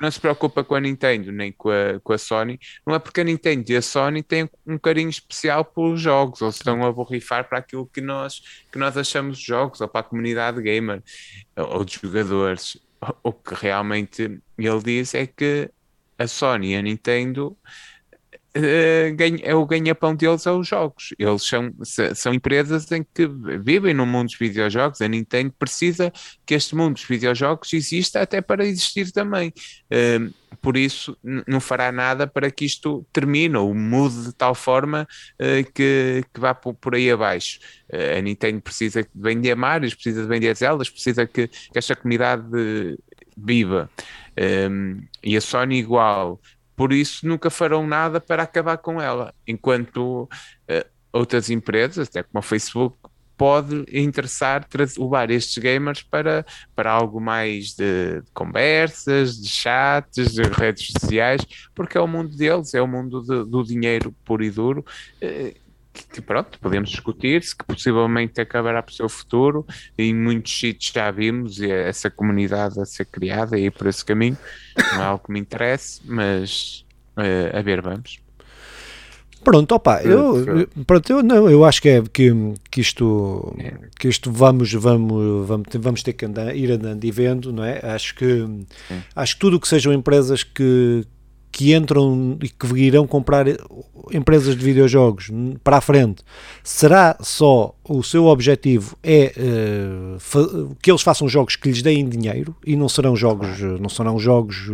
[0.00, 3.20] não se preocupa com a Nintendo nem com a, com a Sony, não é porque
[3.20, 6.92] a Nintendo e a Sony têm um carinho especial pelos jogos, ou se estão a
[6.92, 11.02] borrifar para aquilo que nós, que nós achamos de jogos, ou para a comunidade gamer,
[11.56, 12.78] ou de jogadores
[13.22, 15.70] o que realmente ele diz é que
[16.18, 17.56] a Sony e a Nintendo
[18.54, 21.14] é o ganha-pão deles aos jogos.
[21.18, 21.72] Eles são,
[22.14, 23.26] são empresas em que
[23.62, 25.00] vivem no mundo dos videojogos.
[25.00, 26.12] A Nintendo precisa
[26.46, 29.52] que este mundo dos videojogos exista até para existir também.
[29.92, 35.06] Uh, por isso, não fará nada para que isto termine ou mude de tal forma
[35.34, 37.60] uh, que, que vá por, aí abaixo.
[37.92, 41.94] Uh, a Nintendo precisa de vender Marios, precisa de vender Zeldas, precisa que, que esta
[41.94, 42.44] comunidade
[43.36, 43.90] viva.
[44.36, 46.40] Um, ehm, e a Sony igual.
[46.78, 49.34] Por isso, nunca farão nada para acabar com ela.
[49.44, 52.96] Enquanto uh, outras empresas, até como a Facebook,
[53.36, 54.64] pode interessar
[54.96, 61.42] levar estes gamers para, para algo mais de, conversas, de chats, de redes sociais,
[61.74, 64.86] porque é o mundo deles, é o mundo de, do dinheiro puro e duro.
[65.20, 65.56] Eh,
[66.06, 69.66] que, pronto, podemos discutir se que possivelmente acabará por seu futuro.
[69.96, 74.36] Em muitos sítios já vimos essa comunidade a ser criada e por esse caminho.
[74.94, 76.84] Não é algo que me interesse, mas
[77.16, 78.20] uh, a ver, vamos.
[79.42, 82.30] Pronto, opa, eu, pronto, eu, não, eu acho que, é, que,
[82.70, 83.56] que isto,
[83.98, 87.80] que isto vamos, vamos, vamos, vamos ter que andar, ir andando e vendo, não é?
[87.82, 88.44] Acho que,
[89.14, 91.06] acho que tudo o que sejam empresas que,
[91.50, 93.46] que entram e que irão comprar
[94.12, 95.30] empresas de videojogos
[95.62, 96.22] para a frente,
[96.62, 102.54] será só o seu objetivo é uh, que eles façam jogos que lhes deem dinheiro
[102.66, 104.70] e não serão jogos, não serão jogos,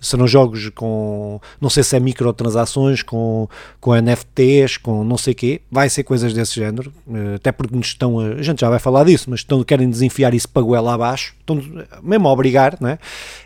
[0.00, 3.48] serão jogos com, não sei se é microtransações, com,
[3.80, 7.86] com NFTs, com não sei quê, vai ser coisas desse género, uh, até porque nos
[7.86, 10.94] estão, a, a, gente já vai falar disso, mas estão, querem desenfiar isso para goela
[10.94, 11.62] abaixo, estão
[12.02, 12.98] mesmo a obrigar, não é?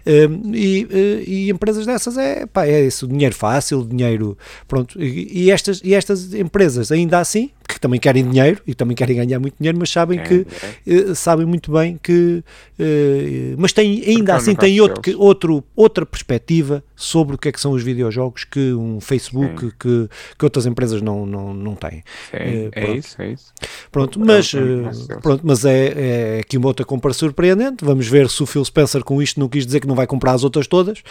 [0.06, 0.88] Uh, e,
[1.26, 5.94] e, empresas dessas é, pá, é isso, dinheiro fácil, dinheiro, pronto, e, e estas, e
[5.94, 9.90] estas empresas ainda assim, que também querem dinheiro e também querem ganhar muito dinheiro, mas
[9.90, 10.46] sabem é, que
[10.86, 11.14] é.
[11.14, 12.44] sabem muito bem que
[12.78, 17.52] uh, mas tem ainda assim tem outro, que, outro, outra perspectiva sobre o que é
[17.52, 22.00] que são os videojogos que um Facebook que, que outras empresas não, não, não têm.
[22.32, 23.52] Uh, é isso, é isso.
[23.90, 27.84] Pronto, mas, uh, pronto, mas é, é aqui uma outra compra surpreendente.
[27.84, 30.32] Vamos ver se o Phil Spencer com isto não quis dizer que não vai comprar
[30.32, 31.02] as outras todas,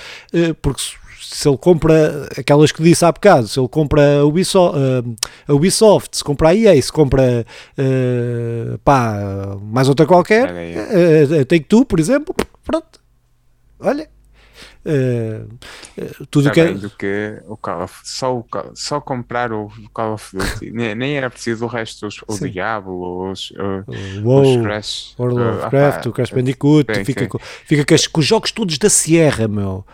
[0.62, 0.82] porque
[1.22, 4.78] se ele compra aquelas que disse há bocado, se ele compra a Ubisoft,
[5.48, 7.46] a Ubisoft se compra a EA, se compra
[7.78, 13.00] uh, pá, mais outra qualquer, uh, Take Two, por exemplo, pronto,
[13.80, 14.10] olha,
[14.84, 15.48] Uh,
[16.32, 16.74] tudo que é...
[16.74, 20.72] do que o Call of, só, o, só comprar o Call of Duty.
[20.72, 25.40] Nem, nem era preciso o resto os, o Diablo os, o, Wow, os Crash World
[25.40, 27.30] of Craft, o Crash Bandicoot sim, fica, sim.
[27.30, 29.86] Com, fica com, com, os jogos todos da Sierra meu.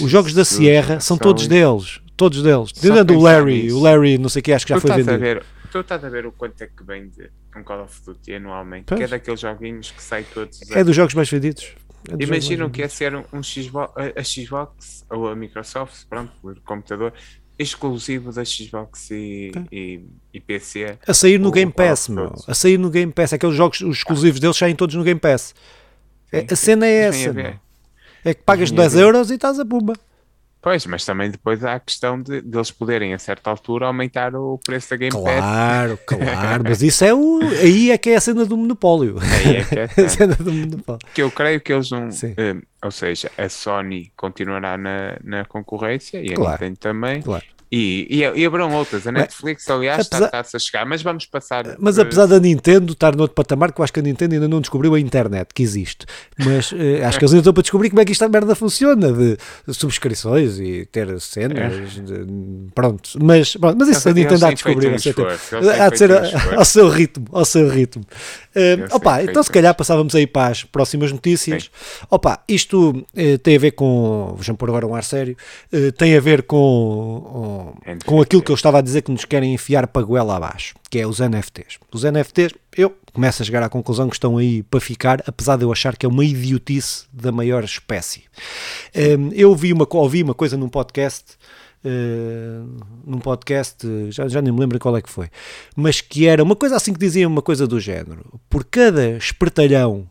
[0.00, 2.70] Os jogos da Sierra são todos deles todos deles.
[2.70, 5.18] tirando o Larry o Larry não sei o que acho que já tu foi vendido.
[5.18, 8.84] ver, tu estás a ver o quanto é que vende um Call of Duty anualmente?
[8.86, 8.98] Pois.
[8.98, 11.74] que é daqueles joguinhos que sai todos é dos jogos mais vendidos
[12.08, 16.32] é Imaginam que ia ser um, um Xbox, a, a Xbox ou a Microsoft, pronto,
[16.40, 17.12] por computador,
[17.58, 20.00] exclusivo da Xbox e, e,
[20.32, 20.98] e, PC.
[21.06, 22.34] A sair no Game Pass, meu.
[22.46, 23.32] A sair no Game Pass.
[23.32, 25.54] Aqueles jogos os exclusivos deles saem todos no Game Pass.
[26.30, 27.60] É, a cena é essa.
[28.24, 29.94] É que pagas 10 euros e estás a pumba.
[30.66, 34.34] Pois, mas também depois há a questão de, de eles poderem, a certa altura, aumentar
[34.34, 35.22] o preço da Game Pass.
[35.22, 37.38] Claro, claro, mas isso é o.
[37.62, 39.16] Aí é que é a cena do monopólio.
[39.20, 40.98] Aí é que é a cena, a cena do monopólio.
[41.14, 42.08] Que eu creio que eles não.
[42.08, 47.22] Um, ou seja, a Sony continuará na, na concorrência e a claro, Nintendo também.
[47.22, 47.44] Claro.
[47.76, 49.06] E, e, e haverão outras.
[49.06, 51.76] A Netflix, aliás, apesar, está, a chegar, mas vamos passar.
[51.78, 54.48] Mas apesar da Nintendo estar no outro patamar, que eu acho que a Nintendo ainda
[54.48, 56.06] não descobriu a internet que existe.
[56.38, 59.12] Mas uh, acho que eles ainda estão para descobrir como é que esta merda funciona,
[59.12, 59.36] de,
[59.74, 61.74] subscrições e ter cenas.
[61.98, 62.00] É.
[62.00, 62.26] De,
[62.74, 63.10] pronto.
[63.22, 64.88] Mas, pronto, mas isso a Nintendo há de descobrir.
[64.88, 66.10] Há de ser
[66.56, 67.26] ao seu ritmo.
[67.30, 68.06] Ao seu ritmo.
[68.56, 71.64] Uh, opa, então se calhar passávamos aí para as próximas notícias.
[71.64, 72.06] Sim.
[72.10, 74.34] Opa, isto uh, tem a ver com.
[74.38, 75.36] Vamos pôr agora um ar sério.
[75.70, 77.65] Uh, tem a ver com,
[78.04, 80.74] com aquilo que eu estava a dizer que nos querem enfiar para a goela abaixo,
[80.90, 81.78] que é os NFTs.
[81.92, 85.64] Os NFTs, eu começo a chegar à conclusão que estão aí para ficar, apesar de
[85.64, 88.24] eu achar que é uma idiotice da maior espécie.
[89.32, 91.36] eu vi uma, ouvi uma coisa num podcast
[91.84, 95.30] Uh, num podcast, já, já nem me lembro qual é que foi,
[95.76, 100.08] mas que era uma coisa assim que dizia uma coisa do género: por cada espertalhão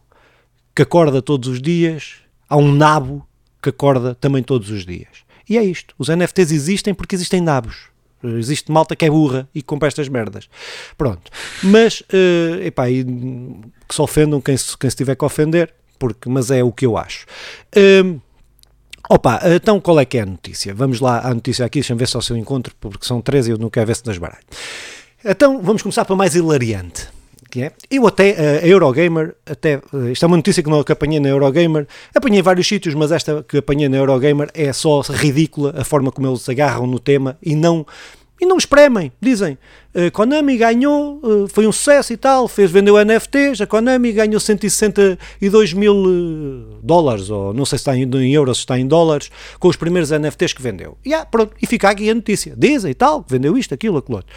[0.73, 2.13] que acorda todos os dias,
[2.47, 3.27] há um nabo
[3.61, 5.24] que acorda também todos os dias.
[5.49, 7.87] E é isto: os NFTs existem porque existem nabos.
[8.23, 10.49] Existe malta que é burra e compra estas merdas.
[10.97, 11.31] Pronto.
[11.61, 16.27] Mas, uh, epá, e, que se ofendam quem se, quem se tiver que ofender, porque,
[16.27, 17.25] mas é o que eu acho.
[17.75, 18.19] Uh,
[19.09, 20.73] Opa, então qual é que é a notícia?
[20.73, 23.47] Vamos lá à notícia aqui, deixa-me ver se é o seu encontro, porque são três
[23.47, 24.43] e eu não quero ver se desbaralho.
[25.23, 27.07] Então vamos começar para mais hilariante.
[27.55, 31.29] Que é, eu até, a Eurogamer, até, isto é uma notícia que não apanhei na
[31.29, 36.11] Eurogamer, apanhei vários sítios, mas esta que apanhei na Eurogamer é só ridícula a forma
[36.11, 37.85] como eles agarram no tema e não
[38.41, 39.57] e não espremem, dizem.
[39.95, 44.37] A Konami ganhou, eh, foi um sucesso e tal, fez, vendeu NFTs, a Konami ganhou
[44.37, 49.31] 162 mil eh, dólares, ou não sei se está em euros, se está em dólares,
[49.61, 50.97] com os primeiros NFTs que vendeu.
[51.05, 52.53] E, ah, pronto, e fica aqui a notícia.
[52.57, 54.35] Dizem e tal, vendeu isto, aquilo, aquilo outro.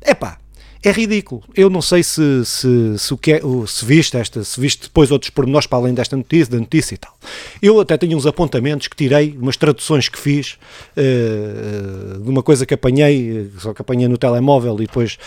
[0.00, 0.38] Epá,
[0.82, 1.42] é ridículo.
[1.54, 5.10] Eu não sei se, se, se, o que é, se viste esta, se viste depois
[5.10, 7.14] outros pormenores para além desta notícia, da notícia e tal.
[7.60, 10.58] Eu até tenho uns apontamentos que tirei, umas traduções que fiz
[10.96, 15.18] uh, de uma coisa que apanhei, só que apanhei no telemóvel e depois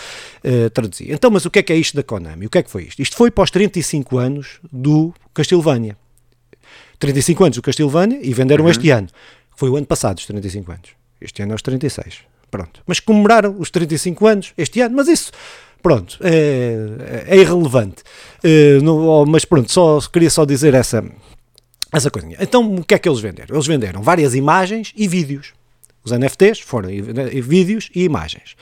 [0.44, 1.06] uh, traduzi.
[1.08, 2.46] Então, mas o que é que é isto da Konami?
[2.46, 3.00] O que é que foi isto?
[3.00, 5.96] Isto foi para os 35 anos do Castlevania.
[6.98, 8.70] 35 anos do Castlevania e venderam uhum.
[8.70, 9.08] este ano.
[9.56, 10.90] Foi o ano passado, os 35 anos.
[11.20, 12.33] Este ano é os 36.
[12.54, 12.82] Pronto.
[12.86, 15.32] Mas comemoraram os 35 anos este ano, mas isso,
[15.82, 18.04] pronto, é, é irrelevante.
[18.44, 21.04] Uh, no, mas pronto, só, queria só dizer essa,
[21.92, 22.36] essa coisinha.
[22.40, 23.56] Então, o que é que eles venderam?
[23.56, 25.52] Eles venderam várias imagens e vídeos.
[26.04, 26.90] Os NFTs foram
[27.42, 28.54] vídeos e imagens.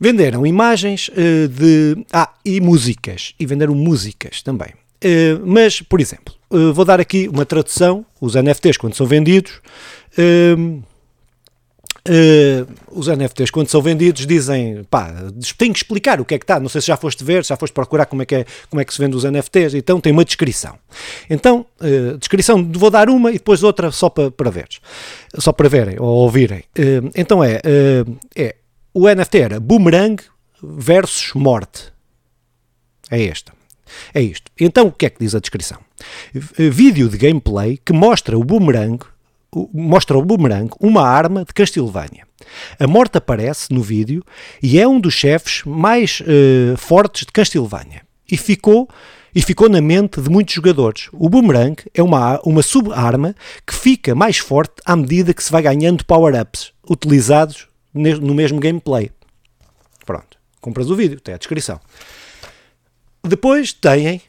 [0.00, 2.06] Venderam imagens uh, de.
[2.10, 3.34] Ah, e músicas.
[3.38, 4.70] E venderam músicas também.
[5.04, 8.06] Uh, mas, por exemplo, uh, vou dar aqui uma tradução.
[8.18, 9.60] Os NFTs, quando são vendidos,
[12.08, 15.14] Uh, os NFTs, quando são vendidos, dizem pá,
[15.56, 16.58] tem que explicar o que é que está.
[16.58, 18.84] Não sei se já foste ver, já foste procurar como é que, é, como é
[18.84, 20.76] que se vende os NFTs, então tem uma descrição.
[21.30, 24.80] Então, uh, descrição, vou dar uma e depois outra só para, para veres,
[25.38, 26.64] só para verem ou ouvirem.
[26.76, 27.60] Uh, então é,
[28.34, 28.56] é
[28.92, 30.20] o NFT era boomerang
[30.60, 31.92] versus morte.
[33.10, 33.52] É esta.
[34.12, 34.50] É isto.
[34.58, 35.78] Então, o que é que diz a descrição?
[36.32, 38.98] Vídeo de gameplay que mostra o boomerang
[39.72, 42.26] mostra o boomerang uma arma de Castlevania.
[42.78, 44.24] A morte aparece no vídeo
[44.62, 48.02] e é um dos chefes mais uh, fortes de Castlevania.
[48.30, 48.88] E ficou,
[49.34, 51.08] e ficou na mente de muitos jogadores.
[51.12, 53.34] O boomerang é uma, uma sub-arma
[53.66, 59.10] que fica mais forte à medida que se vai ganhando power-ups utilizados no mesmo gameplay.
[60.06, 61.78] Pronto, compras o vídeo, tem a descrição.
[63.22, 64.22] Depois têm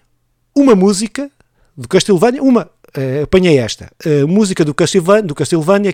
[0.55, 1.31] uma música
[1.75, 3.91] do Castlevania, uma uh, apanhei esta.
[4.05, 5.35] Uh, música do Castlevania, do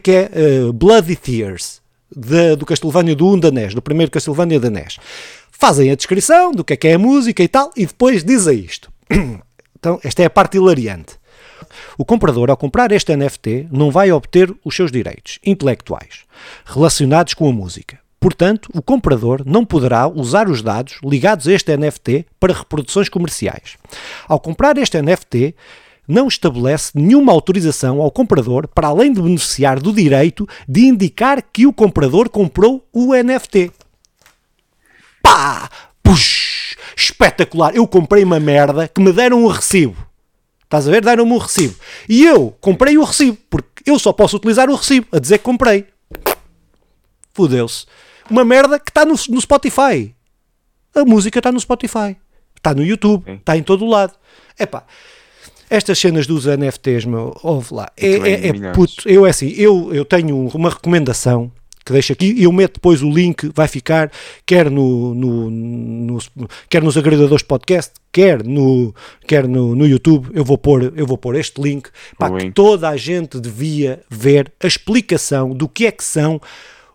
[0.02, 0.30] que é
[0.66, 1.82] uh, Bloody Tears,
[2.16, 4.98] de, do Castlevania do 1 da NES, do primeiro Castlevania da NES.
[5.52, 8.60] Fazem a descrição do que é que é a música e tal, e depois dizem
[8.60, 8.92] isto.
[9.82, 11.14] Então, esta é a parte hilariante.
[11.98, 16.26] O comprador, ao comprar este NFT, não vai obter os seus direitos intelectuais
[16.66, 17.98] relacionados com a música.
[18.20, 23.78] Portanto, o comprador não poderá usar os dados ligados a este NFT para reproduções comerciais.
[24.28, 25.56] Ao comprar este NFT,
[26.10, 31.68] não estabelece nenhuma autorização ao comprador para além de beneficiar do direito de indicar que
[31.68, 33.72] o comprador comprou o NFT.
[35.22, 35.70] Pá!
[36.02, 36.76] Puxa!
[36.98, 37.76] Espetacular!
[37.76, 39.96] Eu comprei uma merda que me deram um recibo.
[40.64, 41.04] Estás a ver?
[41.04, 41.76] Deram-me um recibo.
[42.08, 45.44] E eu comprei o recibo, porque eu só posso utilizar o recibo a dizer que
[45.44, 45.86] comprei.
[47.34, 47.86] Fudeu-se.
[48.30, 50.16] Uma merda que está no, no Spotify.
[50.94, 52.18] A música está no Spotify.
[52.56, 53.32] Está no YouTube.
[53.32, 54.14] Está em todo o lado.
[54.60, 54.84] Epá.
[55.70, 57.92] Estas cenas dos NFTs, meu, ouve lá.
[57.96, 59.08] É, é, é puto.
[59.08, 61.52] Eu, é assim, eu, eu tenho uma recomendação
[61.90, 64.12] que deixo aqui e eu meto depois o link, vai ficar
[64.46, 66.20] quer no, no, no,
[66.70, 68.94] quer nos agregadores de podcast, quer no,
[69.26, 72.90] quer no, no YouTube, eu vou pôr, eu vou pôr este link para que toda
[72.90, 76.40] a gente devia ver a explicação do que é que são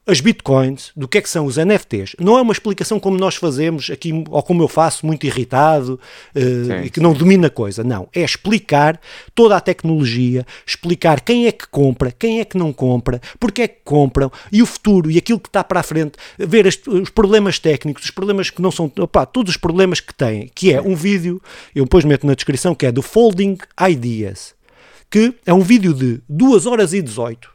[0.06, 3.36] as bitcoins, do que é que são os NFTs, não é uma explicação como nós
[3.36, 5.98] fazemos aqui, ou como eu faço, muito irritado
[6.36, 7.82] uh, e que não domina a coisa.
[7.82, 8.08] Não.
[8.14, 9.00] É explicar
[9.34, 13.68] toda a tecnologia, explicar quem é que compra, quem é que não compra, porque é
[13.68, 17.08] que compram e o futuro e aquilo que está para a frente, ver as, os
[17.08, 20.82] problemas técnicos, os problemas que não são, opa, todos os problemas que têm, que é
[20.82, 21.40] um vídeo,
[21.74, 23.56] eu depois meto na descrição, que é do Folding
[23.88, 24.54] Ideas,
[25.10, 27.48] que é um vídeo de 2 horas e 18,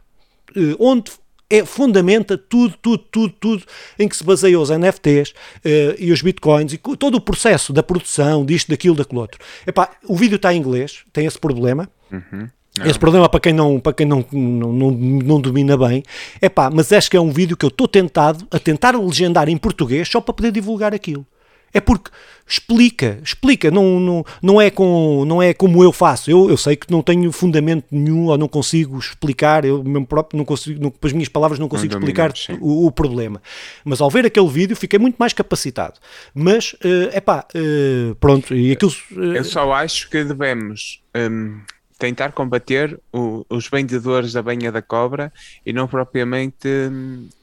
[0.55, 1.12] eh, onde
[1.49, 3.63] é, fundamenta tudo, tudo, tudo, tudo
[3.97, 5.33] em que se baseia os NFTs uh,
[5.65, 9.39] eh, e os bitcoins e todo o processo da produção, disto, daquilo, daquilo outro.
[9.65, 11.89] Epá, o vídeo está em inglês, tem esse problema.
[12.12, 12.47] Uhum.
[12.85, 16.03] Esse problema para quem não, para quem não, não, não, não domina bem,
[16.39, 19.49] é pá, mas acho que é um vídeo que eu estou tentado a tentar legendar
[19.49, 21.25] em português só para poder divulgar aquilo.
[21.73, 22.10] É porque
[22.47, 26.32] explica, explica, não, não, não, é, com, não é como eu faço.
[26.32, 30.38] Eu, eu sei que não tenho fundamento nenhum ou não consigo explicar, eu mesmo próprio
[30.38, 33.41] não consigo, não, com as minhas palavras não consigo explicar o, o, problema.
[33.86, 35.99] Mas ao ver aquele vídeo fiquei muito mais capacitado.
[36.34, 36.75] Mas,
[37.13, 38.91] é uh, pá, uh, pronto, e aquilo.
[39.12, 41.01] Uh, eu só acho que devemos.
[41.15, 41.62] Um
[41.99, 45.34] tentar combater o, os vendedores da banha da cobra
[45.65, 46.69] e não propriamente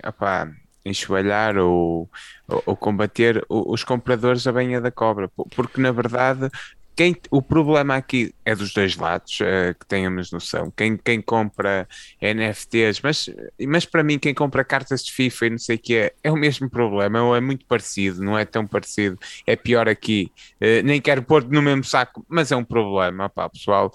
[0.02, 0.50] opá,
[0.88, 2.08] enxovalhar ou,
[2.48, 6.50] ou, ou combater os compradores da banha da cobra, porque na verdade
[6.96, 10.72] quem, o problema aqui é dos dois lados, uh, que tenhamos noção.
[10.74, 11.86] Quem, quem compra
[12.22, 13.28] NFTs, mas,
[13.68, 16.32] mas para mim, quem compra cartas de FIFA e não sei o que é, é
[16.32, 20.32] o mesmo problema, ou é muito parecido, não é tão parecido, é pior aqui.
[20.54, 23.92] Uh, nem quero pôr no mesmo saco, mas é um problema, pá, pessoal.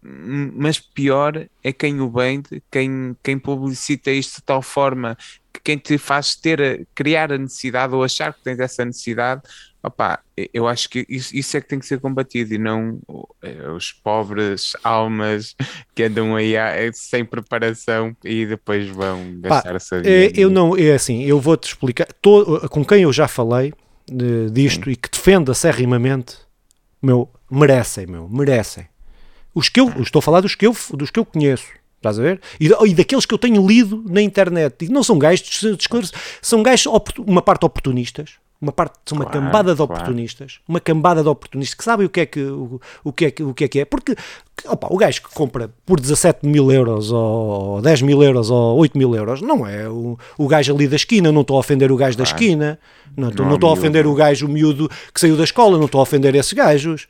[0.00, 5.18] Mas pior é quem o vende, quem, quem publicita isto de tal forma
[5.60, 9.42] quem te faz ter, criar a necessidade ou achar que tens essa necessidade,
[9.82, 10.20] opá,
[10.52, 13.00] eu acho que isso, isso é que tem que ser combatido e não
[13.42, 15.54] eh, os pobres almas
[15.94, 16.54] que andam aí
[16.92, 20.38] sem preparação e depois vão gastar a sua vida.
[20.38, 23.72] Eu não, é assim, eu vou-te explicar, tô, com quem eu já falei
[24.10, 24.90] de, disto Sim.
[24.90, 26.36] e que defende acerrimamente,
[27.00, 28.88] meu, merecem, meu, merecem.
[29.54, 31.66] Os que eu, estou a falar dos que eu, dos que eu conheço
[31.96, 32.40] Estás a ver?
[32.60, 34.84] E, e, daqueles que eu tenho lido na internet.
[34.84, 35.62] E não são gajos,
[36.42, 36.86] são gajos,
[37.18, 40.64] uma parte oportunistas, uma parte, são uma claro, cambada de oportunistas, claro.
[40.68, 43.42] uma cambada de oportunistas que sabem o que é que, o, o que, é, que,
[43.42, 43.84] o que, é, que é.
[43.84, 44.16] Porque
[44.66, 48.96] opa, o gajo que compra por 17 mil euros ou 10 mil euros ou 8
[48.96, 51.30] mil euros não é o, o gajo ali da esquina.
[51.30, 52.30] Não estou a ofender o gajo claro.
[52.30, 52.78] da esquina,
[53.16, 55.86] não, não, não estou a ofender o gajo o miúdo que saiu da escola, não
[55.86, 57.08] estou a ofender esses gajos.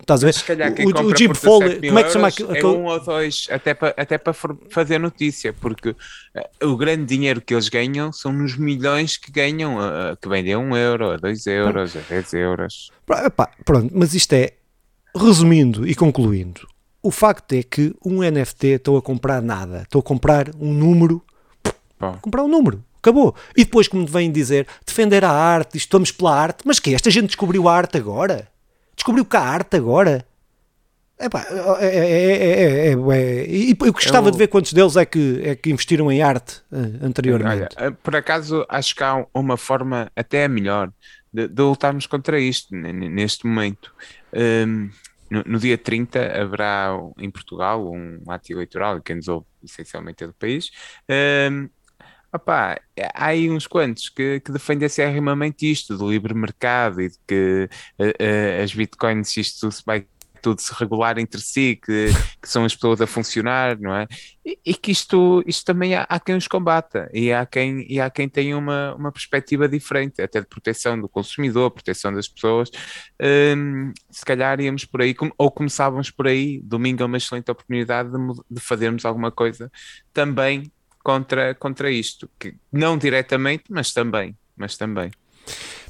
[0.00, 0.32] Estás a ver?
[0.34, 2.56] Se calhar quem o, o Jim Foley, 17 mil como é que se chama aquilo?
[2.56, 5.94] É um ou dois, até para até for- fazer notícia, porque
[6.34, 10.54] eh, o grande dinheiro que eles ganham são nos milhões que ganham, eh, que vendem
[10.54, 12.90] a um euro, a dois euros, a 10 euros.
[13.04, 14.52] Pá, epá, Pronto, mas isto é,
[15.14, 16.66] resumindo e concluindo,
[17.02, 21.22] o facto é que um NFT estou a comprar nada, estou a comprar um número,
[22.00, 23.34] Bom, comprar um número, acabou.
[23.56, 27.26] E depois me vêm dizer, defender a arte, estamos pela arte, mas que esta gente
[27.26, 28.48] descobriu a arte agora?
[28.98, 30.26] Descobriu que a arte agora?
[31.20, 31.46] Epá,
[31.80, 35.40] é, é, é, é, é, é, e eu gostava de ver quantos deles é que,
[35.44, 37.76] é que investiram em arte eh, anteriormente.
[37.76, 40.92] Olha, eh, por acaso acho que há uma forma até melhor
[41.32, 43.94] de, de lutarmos contra isto neste momento.
[44.32, 44.90] Hum,
[45.30, 50.24] no, no dia 30 haverá em Portugal um ato eleitoral, e quem nos ouve essencialmente
[50.24, 50.70] é do país.
[51.50, 51.68] Hum,
[52.32, 52.80] opá,
[53.14, 57.68] há aí uns quantos que, que defendem acerrimamente isto, do livre mercado e de que
[57.98, 60.06] eh, eh, as bitcoins, isto se vai
[60.40, 62.08] tudo se regular entre si, que,
[62.40, 64.06] que são as pessoas a funcionar, não é?
[64.44, 68.00] E, e que isto, isto também há, há quem os combata e há quem, e
[68.00, 72.70] há quem tenha uma, uma perspectiva diferente, até de proteção do consumidor, proteção das pessoas.
[73.20, 78.10] Hum, se calhar íamos por aí, ou começávamos por aí, domingo é uma excelente oportunidade
[78.10, 78.18] de,
[78.50, 79.70] de fazermos alguma coisa
[80.12, 80.70] também
[81.12, 85.10] contra, contra isto, que não diretamente, mas também, mas também.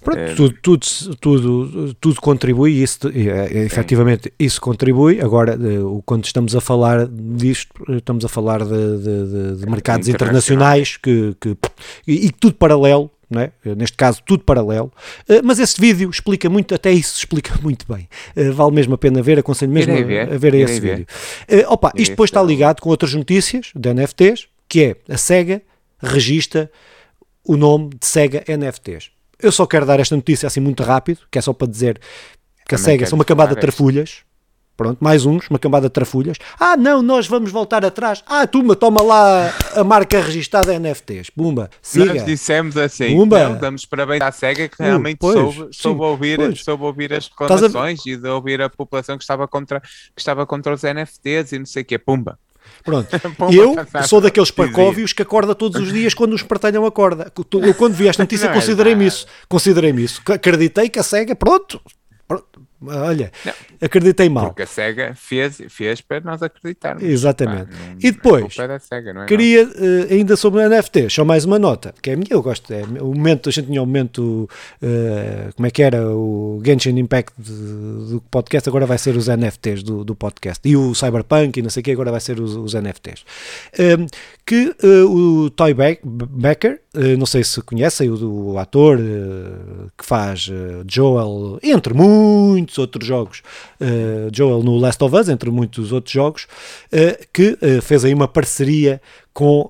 [0.01, 0.33] Pronto, É.
[0.37, 0.87] tudo, tudo,
[1.21, 5.21] tudo, tudo contribui, isso, e, é, efetivamente, isso contribui.
[5.21, 9.67] Agora, eh, o- quando estamos a falar disto, eh, estamos a falar de, de- de-
[9.69, 11.57] mercados internacionais que, que-
[12.07, 13.51] e, e tudo paralelo, é?
[13.65, 14.93] Eh, neste caso, tudo paralelo.
[15.29, 18.09] Eh, Mas esse vídeo explica muito, até isso explica muito bem.
[18.37, 20.91] Eh, Vale mesmo a pena ver, aconselho mesmo a, ver, a ver esse ver.
[20.99, 21.07] vídeo.
[21.49, 25.63] Eh, opa, isto depois está ligado com outras notícias de NFTs, que é a SEGA
[25.99, 26.71] registra
[27.45, 29.11] o nome de SEGA NFTs.
[29.41, 32.01] Eu só quero dar esta notícia assim muito rápido, que é só para dizer
[32.69, 34.29] que a SEGA são uma cambada de trafulhas.
[34.79, 36.37] Pronto, mais uns, uma cambada de trafulhas.
[36.61, 38.23] Ah, não, nós vamos voltar atrás.
[38.25, 41.31] Ah, tuma, toma lá a marca registada NFTs.
[41.31, 42.15] Pumba, siga.
[42.15, 43.49] Nós dissemos assim, Pumba.
[43.49, 46.63] não, damos parabéns à SEGA que realmente pois, soube, soube sim, ouvir, pois.
[46.63, 50.21] soube ouvir as Estás a reclamações e de ouvir a população que estava contra, que
[50.21, 51.99] estava contra os NFTs e não sei o quê.
[51.99, 52.39] Pumba.
[52.85, 53.09] Pronto.
[53.37, 53.77] Pumba, Eu
[54.07, 57.33] sou daqueles parcóvios que acorda todos os dias quando os partilham acorda.
[57.63, 59.27] Eu quando vi esta notícia é considerei-me isso.
[59.49, 60.23] Considerei-me isso.
[60.27, 61.81] Acreditei que a SEGA, pronto.
[62.81, 63.53] Olha, Não.
[63.81, 64.47] acreditei mal.
[64.47, 67.03] Porque a SEGA fez, fez para nós acreditarmos.
[67.03, 67.71] Exatamente.
[67.71, 71.45] Não- E depois, é da SEGA, é Queria eh, ainda sobre o NFT, só mais
[71.45, 73.87] uma nota, que é a minha, eu gosto, é o momento, a gente tinha o
[73.87, 74.49] momento,
[74.81, 77.53] eh, como é que era, o Genshin Impact de-
[78.13, 81.71] do podcast, agora vai ser os NFTs do, do podcast, e o Cyberpunk e não
[81.71, 83.25] sei o que, agora vai ser os, os NFTs.
[83.79, 83.97] Eh,
[84.47, 86.81] que eh, o Toy Beck- Becker,
[87.19, 88.99] não sei se conhecem, o, do ator
[89.97, 90.51] que faz
[90.89, 93.43] Joel, entre muitos outros jogos,
[93.81, 96.47] eh, Joel no Last of Us, entre muitos outros jogos,
[96.91, 99.01] eh, que eh, fez aí uma parceria
[99.33, 99.69] com,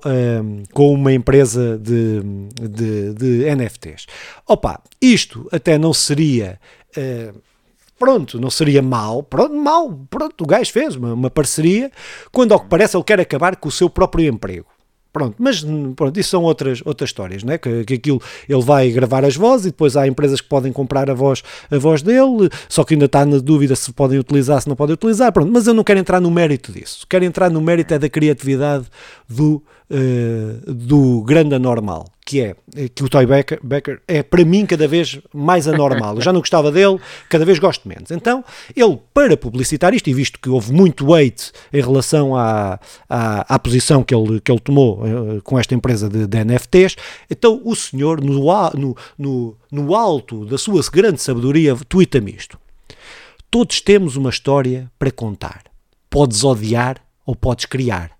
[0.73, 2.21] com uma empresa de,
[2.59, 4.07] de, de NFTs.
[4.47, 6.59] Opa, isto até não seria.
[7.99, 11.91] Pronto, não seria mal, pronto, mal, pronto, o gajo fez uma, uma parceria,
[12.31, 14.65] quando ao que parece ele quer acabar com o seu próprio emprego.
[15.11, 17.57] Pronto, mas pronto, isso são outras, outras histórias, né?
[17.57, 21.09] que, que aquilo ele vai gravar as vozes e depois há empresas que podem comprar
[21.09, 21.41] a voz,
[21.71, 24.93] a voz dele, só que ainda está na dúvida se podem utilizar, se não podem
[24.93, 27.97] utilizar, pronto, mas eu não quero entrar no mérito disso, quero entrar no mérito é
[27.97, 28.85] da criatividade
[29.27, 34.63] do, eh, do grande anormal, que é eh, que o Toy Becker, é para mim
[34.63, 38.99] cada vez mais anormal, eu já não gostava dele, cada vez gosto menos, então ele
[39.11, 42.79] para publicitar isto, e visto que houve muito weight em relação à,
[43.09, 46.95] à, à posição que ele, que ele tomou eh, com esta empresa de, de NFTs,
[47.27, 52.59] então o senhor no, no, no, no alto da sua grande sabedoria tweeta-me isto,
[53.49, 55.63] todos temos uma história para contar,
[56.11, 58.11] podes odiar ou podes criar,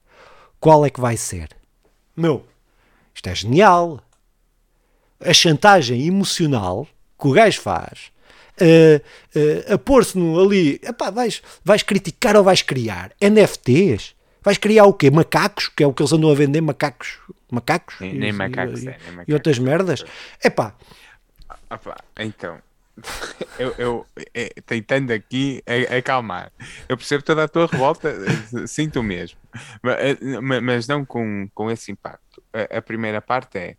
[0.59, 1.58] qual é que vai ser?
[2.19, 2.45] Meu,
[3.15, 4.01] isto é genial.
[5.21, 6.87] A chantagem emocional
[7.19, 8.11] que o gajo faz
[8.61, 9.01] eh,
[9.35, 14.15] eh, a pôr-se no- ali, epá, vais, vais criticar ou vais criar NFTs?
[14.41, 15.09] Vais criar o quê?
[15.11, 17.19] Macacos, que é o que eles andam a vender, macacos,
[17.51, 19.59] macacos Nem- e- nem macacos, e, é, nem e outras macacos.
[19.59, 20.05] merdas.
[20.43, 20.73] Epá,
[21.69, 22.57] Opa, então,
[23.57, 26.51] eu, eu eh, tentando aqui a- acalmar,
[26.87, 28.13] eu percebo toda a tua revolta,
[28.67, 29.37] sinto mesmo,
[29.83, 32.41] Ma- eh, ma- mas, não com, com esse impacto.
[32.53, 33.75] A, a primeira parte é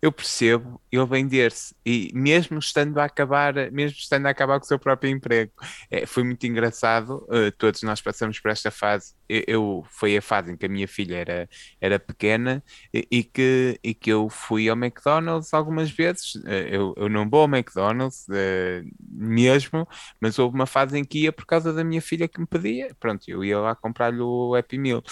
[0.00, 4.68] eu percebo ele vender-se e mesmo estando a acabar, mesmo estando a acabar com o
[4.68, 5.52] seu próprio emprego.
[5.90, 9.14] É, foi muito engraçado, uh, todos nós passamos por esta fase.
[9.28, 11.48] Eu, eu, foi a fase em que a minha filha era,
[11.80, 16.34] era pequena e, e, que, e que eu fui ao McDonald's algumas vezes.
[16.36, 19.88] Uh, eu, eu não vou ao McDonald's uh, mesmo,
[20.20, 22.94] mas houve uma fase em que ia por causa da minha filha que me pedia.
[23.00, 25.02] Pronto, eu ia lá comprar-lhe o Happy Meal.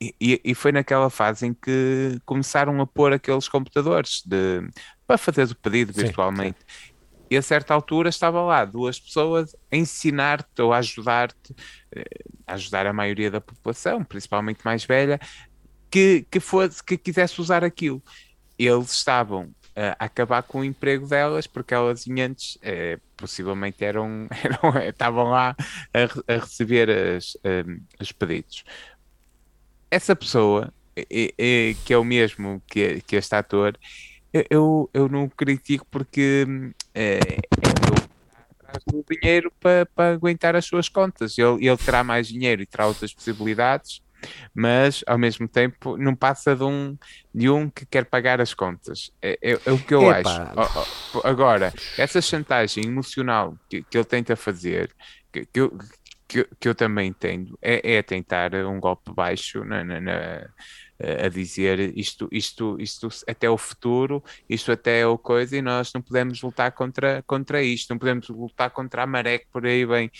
[0.00, 4.60] E, e, foi naquela fase em que começaram a pôr aqueles computadores de,
[5.06, 6.58] para fazer o pedido virtualmente.
[6.58, 6.92] Sim,
[7.30, 11.54] E a certa altura estava lá duas pessoas a ensinar-te ou a ajudar-te,
[11.94, 12.04] eh,
[12.46, 15.18] a ajudar a maioria da população, principalmente mais velha,
[15.90, 18.02] que, que, fosse, que quisesse usar aquilo.
[18.58, 24.88] Eles estavam a acabar com o emprego delas, porque elas antes eh, possivelmente eram, eram,
[24.88, 25.56] estavam lá
[25.92, 28.64] a, a receber as, um, os pedidos
[29.94, 30.72] essa pessoa,
[31.84, 33.78] que é o mesmo que, que este ator,
[34.50, 36.46] eu, eu não critico porque
[36.92, 37.94] é, é
[38.74, 41.38] atrás do dinheiro para, para aguentar as suas contas.
[41.38, 44.02] Ele, ele terá mais dinheiro e terá outras possibilidades,
[44.52, 46.96] mas ao mesmo tempo não passa de um,
[47.32, 49.12] de um que quer pagar as contas.
[49.22, 50.52] É, é, é o que eu Epa.
[50.56, 51.20] acho.
[51.24, 54.90] Agora, essa chantagem emocional que, que ele tenta fazer,
[55.32, 55.78] que, que, eu,
[56.34, 60.48] que, que eu também entendo é, é tentar um golpe baixo na, na, na,
[61.24, 64.20] a dizer isto, isto, isto até o futuro,
[64.50, 68.28] isto até é o coisa, e nós não podemos lutar contra, contra isto, não podemos
[68.30, 70.10] lutar contra a maré que por aí vem.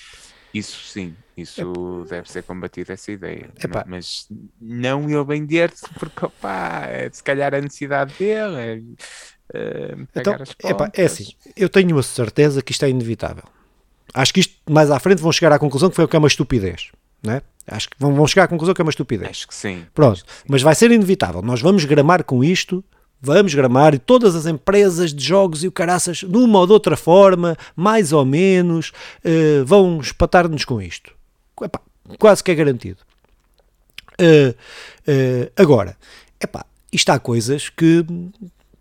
[0.52, 3.50] Isso sim, isso deve ser combatido, essa ideia.
[3.60, 3.84] Epá.
[3.84, 4.28] Mas
[4.60, 8.82] não ele vender-se, porque opá, é, se calhar a necessidade dele é,
[9.52, 13.48] é então, epá, é assim, eu tenho a certeza que isto é inevitável.
[14.14, 16.18] Acho que isto, mais à frente, vão chegar à conclusão que foi o que é
[16.18, 16.92] uma estupidez.
[17.20, 17.42] Não é?
[17.66, 19.28] Acho que vão, vão chegar à conclusão que é uma estupidez.
[19.28, 19.84] Acho que sim.
[19.92, 20.44] Pronto, que sim.
[20.46, 21.42] mas vai ser inevitável.
[21.42, 22.84] Nós vamos gramar com isto,
[23.20, 26.72] vamos gramar, e todas as empresas de jogos e o caraças, de uma ou de
[26.72, 28.92] outra forma, mais ou menos,
[29.24, 31.12] uh, vão espatar-nos com isto.
[31.60, 31.80] Epá,
[32.18, 32.98] quase que é garantido.
[34.20, 34.54] Uh,
[35.10, 35.96] uh, agora,
[36.38, 38.04] epá, isto há coisas que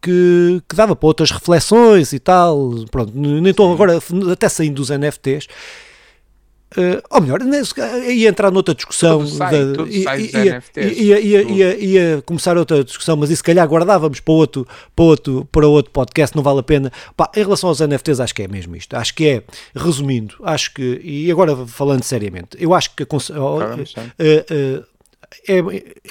[0.04, 2.76] que, que dava para outras reflexões e tal.
[2.91, 3.99] Pronto, nem estou agora
[4.32, 5.47] até saindo dos NFTs.
[6.76, 7.39] Uh, ou melhor,
[8.10, 9.26] ia entrar noutra discussão.
[9.28, 14.20] Sai, da, ia, ia, ia, ia, ia, começar outra discussão, mas isso se calhar guardávamos
[14.20, 16.91] para outro, para outro, para outro podcast, não vale a pena.
[17.16, 18.95] Pá, em relação aos NFTs, acho que é mesmo isto.
[18.95, 19.43] Acho que é,
[19.76, 24.86] resumindo, acho que, e agora falando seriamente, eu acho que a, uh, uh,
[25.48, 25.60] é,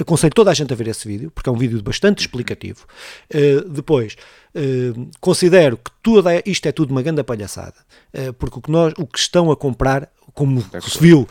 [0.00, 2.86] aconselho toda a gente a ver esse vídeo, porque é um vídeo bastante explicativo.
[3.32, 4.16] Uh, depois,
[4.54, 7.76] uh, considero que tudo é, isto é tudo uma grande palhaçada,
[8.14, 11.28] uh, porque o que, nós, o que estão a comprar, como é se viu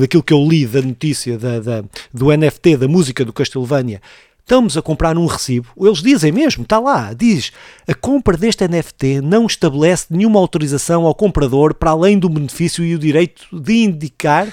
[0.00, 4.00] daquilo que eu li da notícia da, da, do NFT, da música do Castlevania,
[4.48, 7.52] estamos a comprar um recibo, eles dizem mesmo, está lá, diz,
[7.86, 12.94] a compra deste NFT não estabelece nenhuma autorização ao comprador para além do benefício e
[12.94, 14.48] o direito de indicar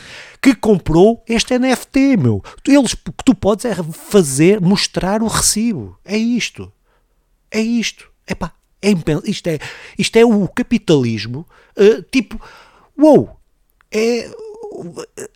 [0.45, 2.43] que comprou este NFT, meu.
[2.67, 5.97] Eles, o que tu podes é fazer, mostrar o recibo.
[6.05, 6.71] É isto.
[7.49, 8.11] É isto.
[8.29, 8.89] Epá, é
[9.27, 9.57] isto é
[9.97, 12.39] Isto é o capitalismo, uh, tipo,
[12.95, 13.39] uou,
[13.91, 14.29] é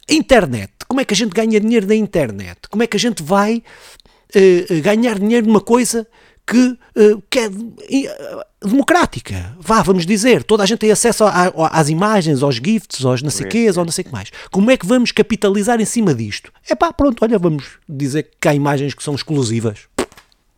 [0.07, 0.73] internet.
[0.87, 2.59] Como é que a gente ganha dinheiro da internet?
[2.69, 3.63] Como é que a gente vai
[4.35, 6.07] uh, ganhar dinheiro numa coisa
[6.49, 9.55] que, uh, que é uh, democrática.
[9.59, 13.21] Vá, vamos dizer, toda a gente tem acesso a, a, às imagens, aos gifts, aos
[13.21, 14.31] não sei quês, ou não sei o que mais.
[14.49, 16.51] Como é que vamos capitalizar em cima disto?
[16.67, 19.81] É pá, pronto, olha, vamos dizer que há imagens que são exclusivas,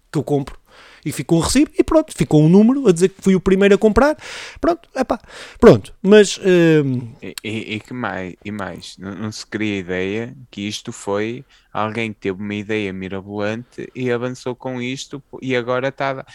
[0.10, 0.62] que eu compro
[1.06, 3.76] e ficou um recibo e pronto, ficou um número a dizer que fui o primeiro
[3.76, 4.16] a comprar.
[4.62, 5.20] Pronto, é pá,
[5.60, 6.38] pronto, mas.
[6.38, 7.08] Uh...
[7.22, 8.36] E, e, e, que mais?
[8.46, 13.90] E mais, não, não se cria ideia que isto foi alguém teve uma ideia mirabolante
[13.96, 16.26] e avançou com isto e agora está.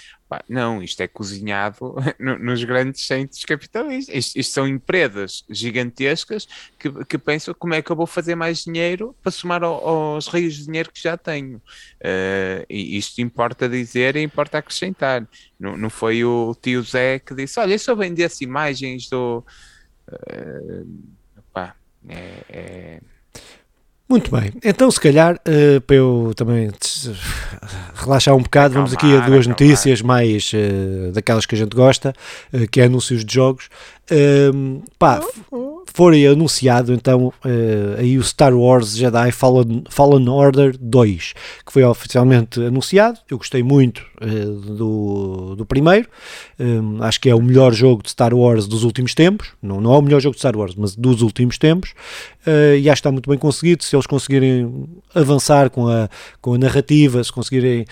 [0.48, 4.14] Não, isto é cozinhado nos grandes centros capitalistas.
[4.14, 8.64] Isto, isto, são empresas gigantescas que, que, pensam como é que eu vou fazer mais
[8.64, 11.58] dinheiro para somar ao, aos rios de dinheiro que já tenho.
[11.58, 15.26] Uh, e isto importa dizer e importa acrescentar.
[15.60, 19.44] Não, não foi o tio Zé que disse: Olha, se eu vendesse imagens do.
[20.08, 20.86] Uh,
[21.52, 21.76] pá,
[22.08, 23.00] é, é
[24.08, 26.70] muito bem, então se calhar uh, para eu também
[27.94, 32.14] relaxar um bocado, vamos aqui a duas notícias mais uh, daquelas que a gente gosta,
[32.52, 33.68] uh, que é anúncios de jogos.
[34.98, 35.20] Pá,
[35.96, 41.32] foi anunciado então uh, aí o Star Wars Jedi Fallen, Fallen Order 2,
[41.64, 43.18] que foi oficialmente anunciado.
[43.30, 46.06] Eu gostei muito uh, do, do primeiro,
[46.60, 49.48] um, acho que é o melhor jogo de Star Wars dos últimos tempos.
[49.62, 51.94] Não, não é o melhor jogo de Star Wars, mas dos últimos tempos.
[52.46, 53.82] Uh, e acho que está muito bem conseguido.
[53.82, 56.10] Se eles conseguirem avançar com a,
[56.42, 57.86] com a narrativa, se conseguirem,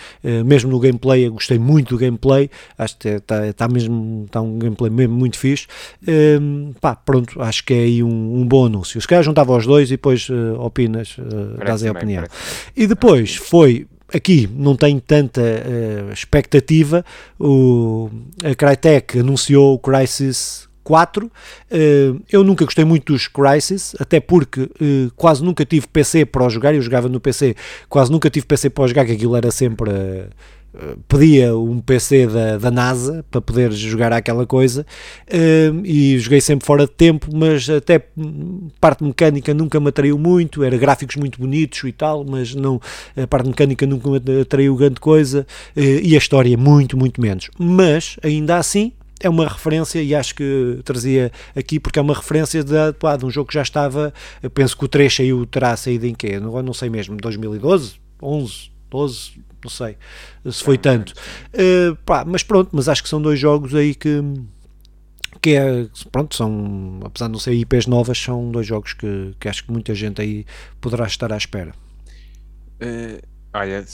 [0.45, 4.59] mesmo no gameplay, eu gostei muito do gameplay, acho que está, está mesmo está um
[4.59, 5.65] gameplay mesmo muito fixe.
[6.07, 8.99] Um, pá, pronto, acho que é aí um, um bom anúncio.
[9.01, 12.23] Se calhar juntava os dois e depois uh, opinas, uh, dás a opinião.
[12.23, 12.71] Parece.
[12.75, 17.03] E depois foi aqui não tenho tanta uh, expectativa.
[17.39, 18.09] O,
[18.43, 21.25] a Crytek anunciou o Crisis 4.
[21.25, 26.47] Uh, eu nunca gostei muito dos Crisis, até porque uh, quase nunca tive PC para
[26.47, 26.73] jogar.
[26.73, 27.55] Eu jogava no PC,
[27.89, 29.89] quase nunca tive PC para jogar, que aquilo era sempre.
[30.75, 34.85] Uh, pedia um PC da, da NASA para poder jogar aquela coisa
[35.29, 38.05] uh, e joguei sempre fora de tempo, mas até
[38.81, 42.81] parte mecânica nunca me atraiu muito, era gráficos muito bonitos e tal, mas não,
[43.15, 45.47] a parte mecânica nunca me atraiu grande coisa
[45.77, 47.49] uh, e a história muito, muito menos.
[47.57, 52.63] Mas ainda assim é uma referência e acho que trazia aqui porque é uma referência
[52.63, 54.13] de, pá, de um jogo que já estava,
[54.53, 56.37] penso que o 3 saiu, terá saído em quê?
[56.37, 59.31] Não, não sei mesmo, 2012, 11, 12,
[59.65, 59.97] não sei
[60.45, 61.13] se foi tanto.
[61.53, 64.21] Uh, pá, mas pronto, mas acho que são dois jogos aí que
[65.41, 69.47] que é, pronto, são, apesar de não ser IPs novas, são dois jogos que, que
[69.47, 70.43] acho que muita gente aí
[70.81, 71.71] poderá estar à espera.
[72.81, 73.21] Uh,
[73.53, 73.85] olha,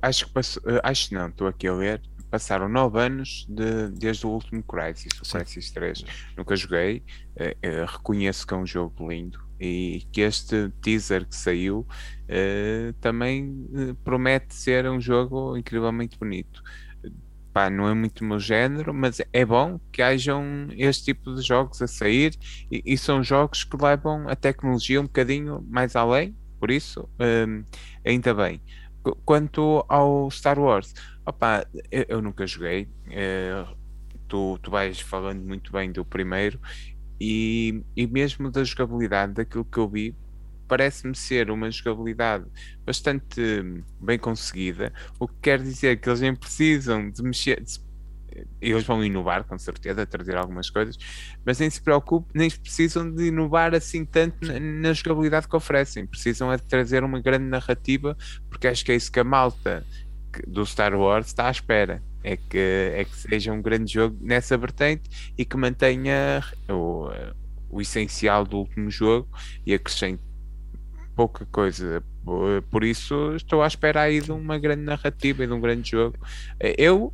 [0.00, 2.00] acho que passou, uh, acho não, estou aqui a ler,
[2.30, 5.40] passaram nove anos de, desde o último Crisis, o Sim.
[5.40, 6.04] Crisis 3.
[6.38, 7.02] Nunca joguei,
[7.36, 13.66] uh, reconheço que é um jogo lindo e que este teaser que saiu uh, também
[13.70, 16.62] uh, promete ser um jogo incrivelmente bonito.
[17.52, 21.80] Pá, não é muito meu género, mas é bom que hajam este tipo de jogos
[21.82, 22.36] a sair
[22.70, 27.64] e, e são jogos que levam a tecnologia um bocadinho mais além, por isso, um,
[28.04, 28.60] ainda bem.
[29.24, 30.92] Quanto ao Star Wars,
[31.24, 32.88] opa, eu, eu nunca joguei.
[33.06, 33.76] Uh,
[34.28, 36.60] tu, tu vais falando muito bem do primeiro
[37.20, 40.14] e, e mesmo da jogabilidade daquilo que eu vi,
[40.68, 42.44] parece-me ser uma jogabilidade
[42.84, 43.40] bastante
[44.00, 47.62] bem conseguida, o que quer dizer que eles nem precisam de mexer.
[47.62, 47.88] De,
[48.60, 50.96] eles vão inovar, com certeza, trazer algumas coisas,
[51.44, 56.06] mas nem se preocupem, nem precisam de inovar assim tanto na, na jogabilidade que oferecem.
[56.06, 58.16] Precisam é de trazer uma grande narrativa,
[58.48, 59.84] porque acho que é isso que a malta
[60.46, 64.56] do Star Wars está à espera é que, é que seja um grande jogo nessa
[64.56, 67.08] vertente e que mantenha o,
[67.70, 69.28] o essencial do último jogo
[69.64, 70.22] e acrescente
[71.14, 72.02] pouca coisa.
[72.70, 76.16] Por isso estou à espera aí de uma grande narrativa e de um grande jogo.
[76.60, 77.12] Eu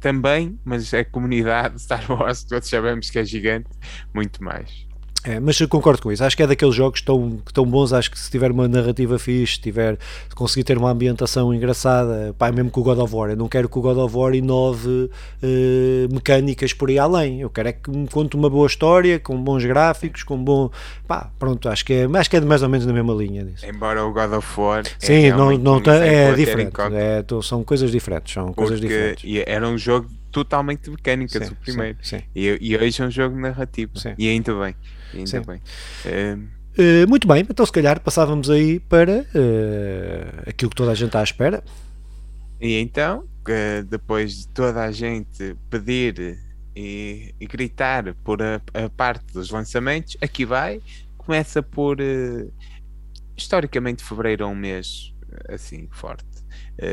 [0.00, 3.70] também, mas a comunidade Star Wars, todos sabemos que é gigante,
[4.12, 4.86] muito mais.
[5.24, 6.24] É, mas concordo com isso.
[6.24, 7.92] Acho que é daqueles jogos tão, tão bons.
[7.92, 9.96] Acho que se tiver uma narrativa fixe, tiver,
[10.28, 13.30] se conseguir ter uma ambientação engraçada, pá, mesmo com o God of War.
[13.30, 17.40] Eu não quero que o God of War inove uh, mecânicas por aí além.
[17.40, 20.70] Eu quero é que me conte uma boa história, com bons gráficos, com bom.
[21.06, 23.64] pá, pronto, acho que é, acho que é mais ou menos na mesma linha disso.
[23.64, 24.80] Embora o God of War.
[24.80, 26.72] É Sim, é não, não tá, é diferente.
[26.94, 28.34] É, são coisas diferentes.
[28.34, 29.24] São coisas diferentes.
[29.46, 31.98] Era um jogo totalmente mecânicas, sim, o primeiro.
[32.02, 32.24] Sim, sim.
[32.34, 33.92] E, e, hoje é um jogo narrativo.
[34.18, 34.74] E ainda bem.
[35.14, 35.60] Ainda bem.
[36.72, 41.08] Uh, muito bem, então se calhar passávamos aí para uh, aquilo que toda a gente
[41.08, 41.62] está à espera.
[42.58, 43.28] E então,
[43.90, 46.38] depois de toda a gente pedir
[46.74, 50.80] e, e gritar por a, a, parte dos lançamentos, aqui vai.
[51.18, 51.98] Começa por
[53.36, 55.12] historicamente fevereiro é um mês
[55.48, 56.24] assim forte.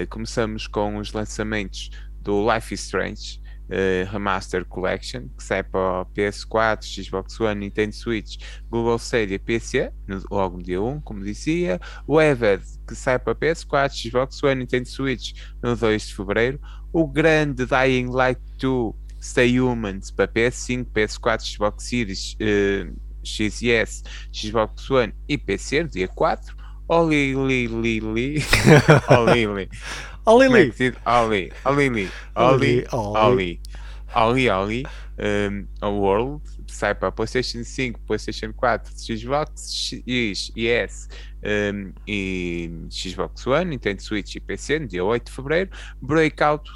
[0.10, 6.06] começamos com os lançamentos do Life is Strange uh, Remaster Collection, que sai para o
[6.06, 8.40] PS4, Xbox One, Nintendo Switch,
[8.70, 11.80] Google Stadia PC, no, logo no dia 1, como dizia.
[12.08, 16.60] O Eved, que sai para PS4, Xbox One, Nintendo Switch, no 2 de fevereiro.
[16.92, 23.72] O grande Dying Light 2, Stay Humans, para PS5, PS4, Xbox Series, uh, X e
[23.72, 26.59] S, Xbox One e PC, no dia 4.
[26.90, 28.44] Oli, li, li, li.
[29.10, 29.70] Oli, li.
[30.26, 30.72] Olili.
[31.06, 33.60] Oli, Olili, Oli, Oli,
[34.16, 34.86] Oli, Oli,
[35.20, 41.08] um, a World sai para PlayStation 5, PlayStation 4, Xbox X e S
[41.44, 45.70] um, e Xbox One, Nintendo Switch e PC no dia 8 de Fevereiro.
[46.02, 46.70] Breakout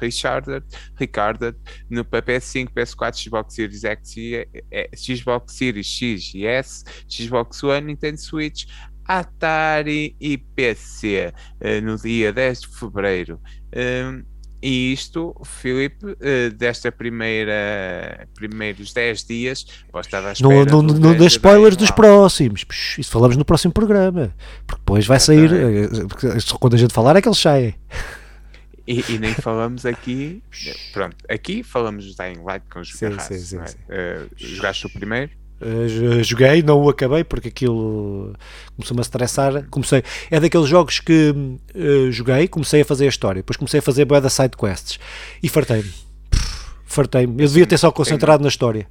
[0.00, 0.64] Richarded,
[0.98, 1.56] Richarded
[1.88, 4.48] no PS5, PS4, Xbox Series X e
[4.94, 8.66] Xbox Series X e S, Xbox One, Nintendo Switch,
[9.10, 13.40] Atari e PC uh, no dia 10 de fevereiro.
[13.74, 14.24] Uh,
[14.62, 20.64] e isto, Filipe, uh, desta primeira primeiros 10 dias, posso estar à espera.
[20.64, 22.64] Não, não, não dê spoilers dos próximos.
[22.96, 24.32] Isso falamos no próximo programa.
[24.64, 25.50] Porque depois vai sair.
[26.40, 27.74] Só quando a gente falar é que eles saem.
[28.86, 30.40] E, e, nem falamos aqui.
[30.92, 33.76] Pronto, aqui falamos do Dying Light com os sim, sim, sim, sim.
[33.88, 35.39] Uh, jogaste o primeiro?
[35.60, 38.32] Uh, joguei, não o acabei porque aquilo
[38.74, 39.66] começou-me a estressar.
[39.68, 41.34] Comecei, é daqueles jogos que
[41.74, 44.98] uh, joguei, comecei a fazer a história, depois comecei a fazer boa da side quests
[45.42, 45.92] e fartei-me.
[46.86, 47.42] Fartei-me.
[47.42, 48.86] Eu devia ter só concentrado na história.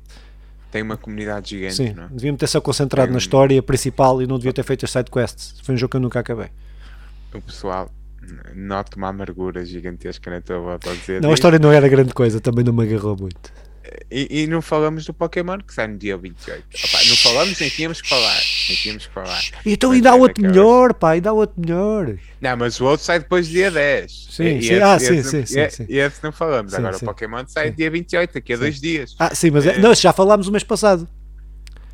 [0.72, 2.04] Tem uma comunidade gigante, Sim, não?
[2.04, 2.08] É?
[2.12, 3.14] devia-me ter só concentrado Tem...
[3.14, 5.56] na história principal e não devia ter feito as side quests.
[5.64, 6.50] Foi um jogo que eu nunca acabei.
[7.34, 7.90] O pessoal,
[8.56, 11.22] noto uma amargura gigantesca na tua volta a dizer.
[11.22, 13.52] Não, a história não era grande coisa, também não me agarrou muito.
[14.12, 16.64] E, e, não falamos do Pokémon que sai no dia 28.
[16.86, 18.42] Opa, não falamos, nem tínhamos que falar.
[18.68, 19.42] Nem tínhamos que falar.
[19.66, 22.16] Então ainda há outro melhor, pá, ainda há outro melhor.
[22.42, 24.28] Não, mas o outro sai depois do dia 10.
[24.32, 24.80] Sim, e, sim.
[24.80, 25.86] ah, sim, sim, sim, sim.
[25.88, 26.72] E esse não falamos.
[26.72, 27.06] Sim, Agora sim.
[27.06, 27.76] o Pokémon sai sim.
[27.76, 29.16] dia 28, daqui a dois dias.
[29.20, 29.80] Ah, sim, mas é, é.
[29.80, 31.08] não, já falámos o mês passado.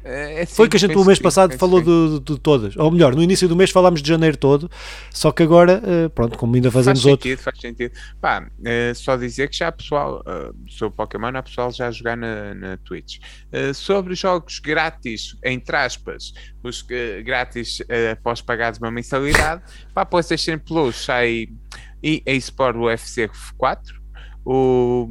[0.06, 2.78] É, é Foi que a gente no mês passado falou de, de, todas.
[2.78, 4.70] Ou melhor, no início do mês falámos de janeiro todo,
[5.10, 7.28] só que agora, uh, pronto, como ainda fazemos faz outro.
[7.28, 7.92] Sentido, faz sentido.
[8.22, 11.92] Pá, uh, só dizer que já há pessoal, uh, sobre Pokémon, há pessoal já a
[11.92, 13.18] jogar na, na Twitch.
[13.74, 16.84] Sobre jogos grátis, entre aspas, os
[17.24, 17.82] grátis
[18.12, 21.48] após pagados uma mensalidade, para a PlayStation Plus sai
[22.04, 24.02] EA Sport UFC 4,
[24.46, 25.08] o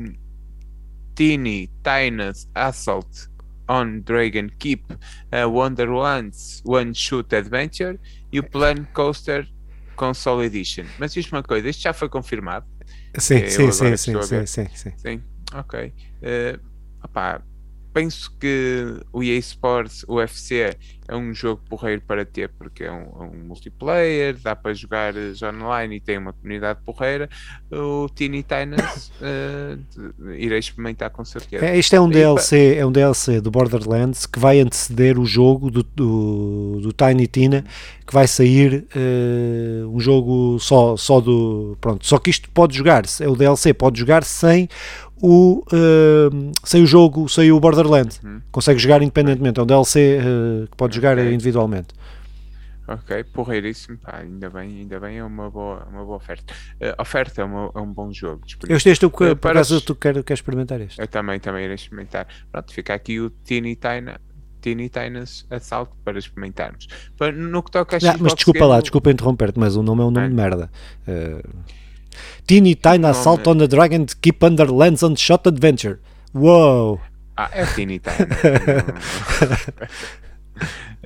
[1.14, 3.33] Teeny Tina's Assault
[3.68, 7.98] on Dragon Keep, uh, Wonderlands One Shoot Adventure
[8.32, 9.48] e o Plan Coaster
[9.96, 10.84] Console Edition.
[10.98, 12.66] Mas diz uma coisa, isto já foi confirmado?
[13.18, 15.22] Sim, sim, sim, sim, sim, sim, sim, sim.
[15.54, 15.92] Ok.
[16.22, 16.60] Uh,
[17.02, 17.40] opá,
[17.94, 20.76] penso que o EA Sports UFC
[21.06, 25.14] é um jogo porreiro para ter porque é um, é um multiplayer, dá para jogar
[25.54, 27.28] online e tem uma comunidade porreira.
[27.70, 31.64] O Teeny Titans uh, irei experimentar com certeza.
[31.64, 35.70] É, isto é um DLC, é um DLC do Borderlands que vai anteceder o jogo
[35.70, 37.64] do, do, do Tiny Tina
[38.06, 41.76] que vai sair uh, um jogo só, só do.
[41.80, 44.68] Pronto, só que isto pode jogar, é o DLC, pode jogar sem
[45.20, 48.20] o, uh, sem o jogo, sem o Borderlands.
[48.22, 48.40] Uhum.
[48.50, 49.58] Consegue jogar independentemente.
[49.58, 51.32] É um DLC uh, que pode jogar okay.
[51.32, 51.88] individualmente.
[52.86, 56.52] Ok, porreiríssimo, pá, ainda bem, ainda bem, é uma boa, uma boa oferta.
[56.74, 58.42] Uh, oferta é, uma, é, um bom jogo.
[58.68, 61.00] Eu este, este, por acaso, tu quer, quer experimentar este?
[61.00, 62.26] Eu também, também irei experimentar.
[62.52, 64.20] Pronto, fica aqui o Teeny Tina,
[64.60, 66.86] Teeny Tina's Assalto para experimentarmos.
[67.34, 70.04] No que toca a Não, Mas desculpa Game, lá, desculpa interromper-te, mas o nome é
[70.04, 70.70] um nome de merda.
[71.08, 71.48] Uh,
[72.46, 75.98] Teeny Tiny Assault on the Dragon to Keep Under Lands on Shot Adventure.
[76.34, 77.00] Uou!
[77.36, 78.28] Ah, é Teeny Tiny.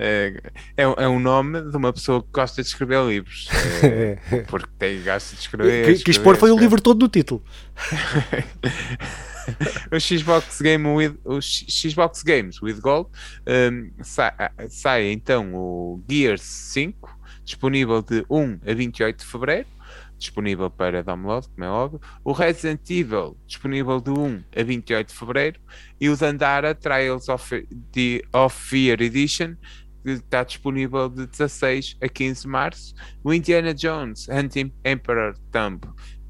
[0.00, 0.32] É,
[0.76, 3.48] é, é, um nome de uma pessoa que gosta de escrever livros.
[3.82, 5.96] É, porque tem gosta de escrever.
[5.96, 7.42] Que, quis pôr foi o livro todo no título.
[9.90, 13.10] o Xbox Game with, o Xbox Games with Gold
[13.46, 14.32] um, sai,
[14.68, 19.66] sai então o Gears 5 disponível de 1 a 28 de fevereiro
[20.18, 22.00] disponível para download, como é óbvio.
[22.24, 25.60] O Resident Evil, disponível de 1 a 28 de fevereiro.
[26.00, 29.54] E o Dandara Trials of, the, of Fear Edition,
[30.02, 32.94] que está disponível de 16 a 15 de março.
[33.22, 35.80] O Indiana Jones Hunting Emperor Thumb,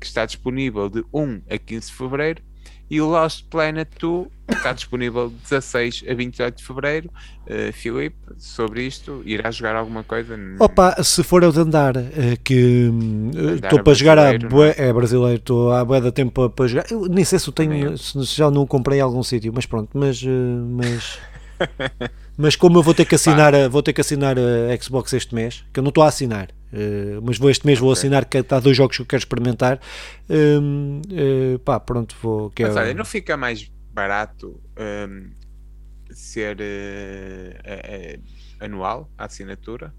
[0.01, 2.48] que está disponível de 1 a 15 de fevereiro
[2.91, 7.11] e o Lost Planet 2 está disponível de 16 a 28 de fevereiro.
[7.47, 10.39] Uh, Filipe, sobre isto, irá jogar alguma coisa?
[10.59, 12.91] Opa, se for eu de andar, é que
[13.63, 14.89] estou para jogar a bué, é?
[14.89, 16.87] é brasileiro, estou há bué da tempo para, jogar.
[16.91, 19.91] Eu nem sei se eu tenho, se já não comprei em algum sítio, mas pronto,
[19.95, 21.19] mas, eh, mas
[22.37, 25.35] Mas como eu vou ter que assinar, a, vou ter que assinar a Xbox este
[25.35, 27.85] mês, que eu não estou a assinar, uh, mas vou este mês okay.
[27.85, 29.81] vou assinar que há dois jogos que eu quero experimentar.
[30.29, 32.53] Um, uh, eh, pá, pronto, vou.
[32.59, 35.31] Mas é, olha, não fica mais barato um,
[36.11, 38.23] ser uh,
[38.61, 39.95] anual a assinatura?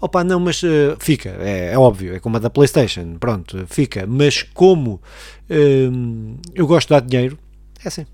[0.00, 4.06] Opa, não, mas uh, fica, é, é, óbvio, é como a da PlayStation, pronto, fica.
[4.06, 5.00] Mas como
[5.48, 7.38] um, eu gosto de dar dinheiro,
[7.82, 8.06] é assim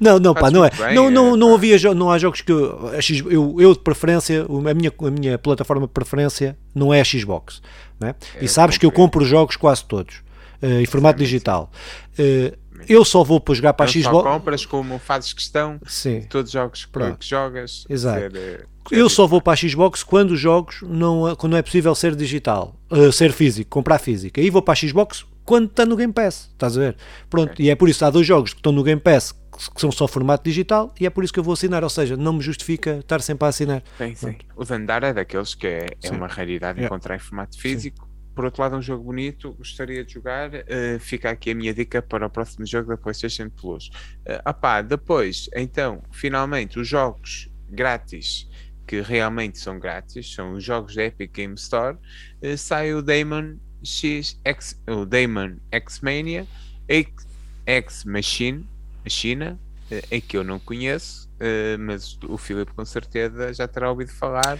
[0.00, 0.70] não, não, pá, não é.
[0.94, 2.90] Não, não, é, não, havia, não há jogos que eu,
[3.30, 7.60] eu, eu de preferência, a minha, a minha plataforma de preferência não é a Xbox.
[7.98, 8.14] Né?
[8.36, 10.16] É, e sabes que eu compro jogos quase todos
[10.62, 11.70] uh, em formato digital.
[12.18, 12.56] Uh,
[12.88, 14.16] eu só vou para jogar para não a Xbox.
[14.16, 16.22] Só compras como fazes questão Sim.
[16.30, 17.84] todos os jogos que, que jogas.
[17.88, 18.20] Exato.
[18.20, 21.62] Ser, eh, eu só vou para a Xbox quando os jogos não, quando não é
[21.62, 24.40] possível ser digital, uh, ser físico, comprar físico.
[24.40, 26.96] Aí vou para a Xbox quando está no Game Pass, estás a ver?
[27.28, 27.66] Pronto, okay.
[27.66, 29.34] e é por isso há dois jogos que estão no Game Pass
[29.68, 32.16] que são só formato digital e é por isso que eu vou assinar, ou seja,
[32.16, 33.82] não me justifica estar sempre a assinar.
[33.98, 34.38] Sim, sim.
[34.56, 36.86] O Zandar é daqueles que é, é uma raridade yeah.
[36.86, 38.08] encontrar em formato físico.
[38.34, 40.50] por outro lado, é um jogo bonito, gostaria de jogar.
[40.50, 43.90] Uh, fica aqui a minha dica para o próximo jogo da PlayStation Plus.
[44.26, 48.48] Uh, opá, depois, então, finalmente, os jogos grátis
[48.86, 51.98] que realmente são grátis, são os jogos da Epic Game Store.
[52.42, 56.46] Uh, sai o Damon X, X, o Damon X Mania,
[56.88, 57.26] X,
[57.66, 58.66] X Machine,
[59.06, 59.58] China,
[59.90, 64.10] uh, em que eu não conheço, uh, mas o Filipe com certeza já terá ouvido
[64.12, 64.58] falar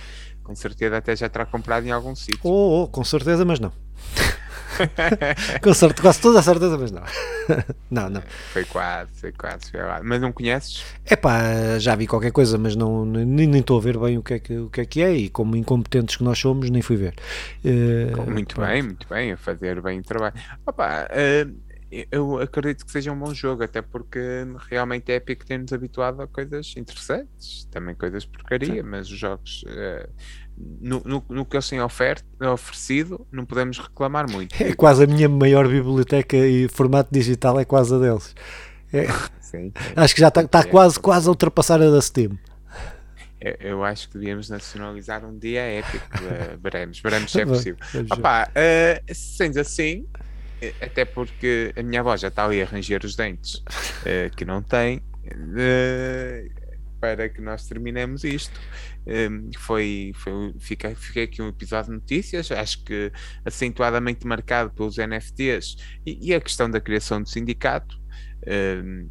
[0.50, 2.40] com certeza até já terá comprado em algum sítio.
[2.42, 3.72] Oh, oh, com certeza, mas não.
[5.62, 7.02] com certeza, quase toda a certeza, mas não.
[7.90, 8.22] não, não.
[8.52, 10.04] Foi quase, foi quase, foi quase.
[10.04, 10.84] Mas não conheces?
[11.04, 14.34] É pá, já vi qualquer coisa, mas não, nem estou a ver bem o que,
[14.34, 16.96] é que, o que é que é e como incompetentes que nós somos, nem fui
[16.96, 17.14] ver.
[17.64, 18.68] Uh, muito pronto.
[18.68, 20.34] bem, muito bem, a fazer bem o trabalho.
[20.66, 21.70] Opa, uh,
[22.10, 24.20] eu acredito que seja um bom jogo, até porque
[24.68, 28.88] realmente é Epic tem-nos habituado a coisas interessantes, também coisas porcaria, Sim.
[28.88, 30.08] mas os jogos uh,
[30.80, 34.54] no, no, no, que eles têm ofert, oferecido, não podemos reclamar muito.
[34.62, 38.34] É quase a minha maior biblioteca e formato digital é quase a deles.
[38.92, 39.06] É,
[39.40, 42.38] Sim, é, acho que já está tá quase, quase a ultrapassar a da Steam.
[43.40, 46.06] Eu, eu acho que devíamos nacionalizar um dia épico.
[46.18, 47.78] Uh, veremos, veremos se é possível.
[48.10, 50.06] Opa, uh, sendo assim,
[50.80, 54.62] até porque a minha avó já está ali a ranger os dentes, uh, que não
[54.62, 56.59] tem, uh,
[57.00, 58.60] para que nós terminemos isto.
[59.06, 63.10] Um, foi, foi fiquei, fiquei aqui um episódio de notícias, acho que
[63.44, 65.76] acentuadamente marcado pelos NFTs
[66.06, 67.98] e, e a questão da criação do sindicato.
[68.46, 69.08] Um,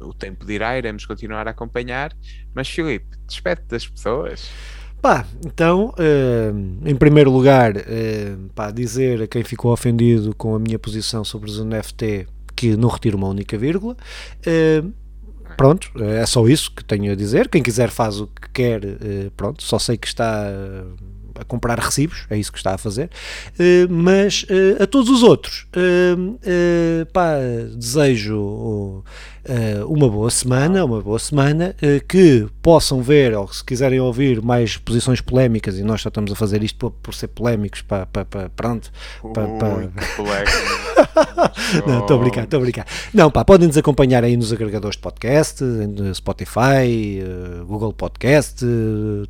[0.00, 2.12] o tempo dirá, iremos continuar a acompanhar.
[2.54, 4.50] Mas, Filipe, despede das pessoas.
[5.00, 10.58] Pá, então, uh, em primeiro lugar, uh, pá, dizer a quem ficou ofendido com a
[10.58, 12.26] minha posição sobre os NFT
[12.56, 13.96] que não retiro uma única vírgula.
[14.46, 14.92] Uh,
[15.56, 17.48] pronto, é só isso que tenho a dizer.
[17.48, 18.80] Quem quiser faz o que quer,
[19.36, 20.50] pronto, só sei que está
[21.36, 23.10] a comprar recibos, é isso que está a fazer,
[23.90, 24.46] mas
[24.80, 25.66] a todos os outros,
[27.12, 27.36] pá,
[27.74, 29.02] desejo
[29.86, 34.76] uma boa semana, uma boa semana, uh, que possam ver, ou se quiserem ouvir mais
[34.76, 38.24] posições polémicas, e nós só estamos a fazer isto por, por ser polémicos, para, para,
[38.24, 38.90] para pronto.
[39.34, 39.46] Para,
[41.86, 42.86] Não, estou a brincar, estou a brincar.
[43.12, 45.62] Não, pá, podem nos acompanhar aí nos agregadores de podcast,
[46.14, 48.64] Spotify, uh, Google Podcast,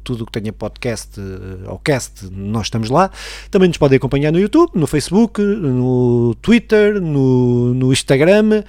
[0.04, 1.20] tudo o que tenha podcast
[1.66, 3.10] ou cast, nós estamos lá.
[3.50, 8.62] Também nos podem acompanhar no YouTube, no Facebook, no Twitter, no, no Instagram,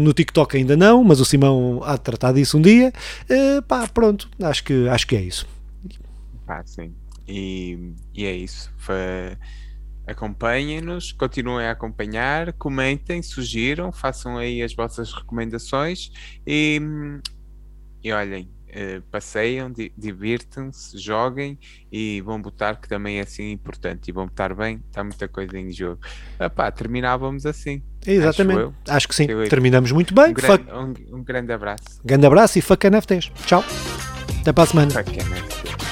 [0.00, 2.92] no TikTok ainda ainda não, mas o Simão há de tratar disso um dia.
[3.28, 5.46] Uh, pá, pronto, acho que, acho que é isso.
[6.64, 6.94] Sim.
[7.28, 8.72] E, e é isso.
[10.06, 16.10] Acompanhem-nos, continuem a acompanhar, comentem, sugiram, façam aí as vossas recomendações
[16.44, 16.80] e,
[18.02, 21.58] e olhem, uh, passeiam, di divirtam-se, joguem
[21.90, 25.58] e vão botar que também é assim importante e vão botar bem, está muita coisa
[25.58, 26.00] em jogo.
[26.38, 27.82] Epá, terminávamos assim.
[28.06, 29.26] Exatamente, acho, acho que sim.
[29.48, 30.30] Terminamos muito bem.
[30.30, 32.00] Um, grande, um, um grande abraço.
[32.04, 33.30] Grande abraço e fuck NFTs.
[33.46, 33.64] Tchau.
[34.40, 35.89] Até para a semana.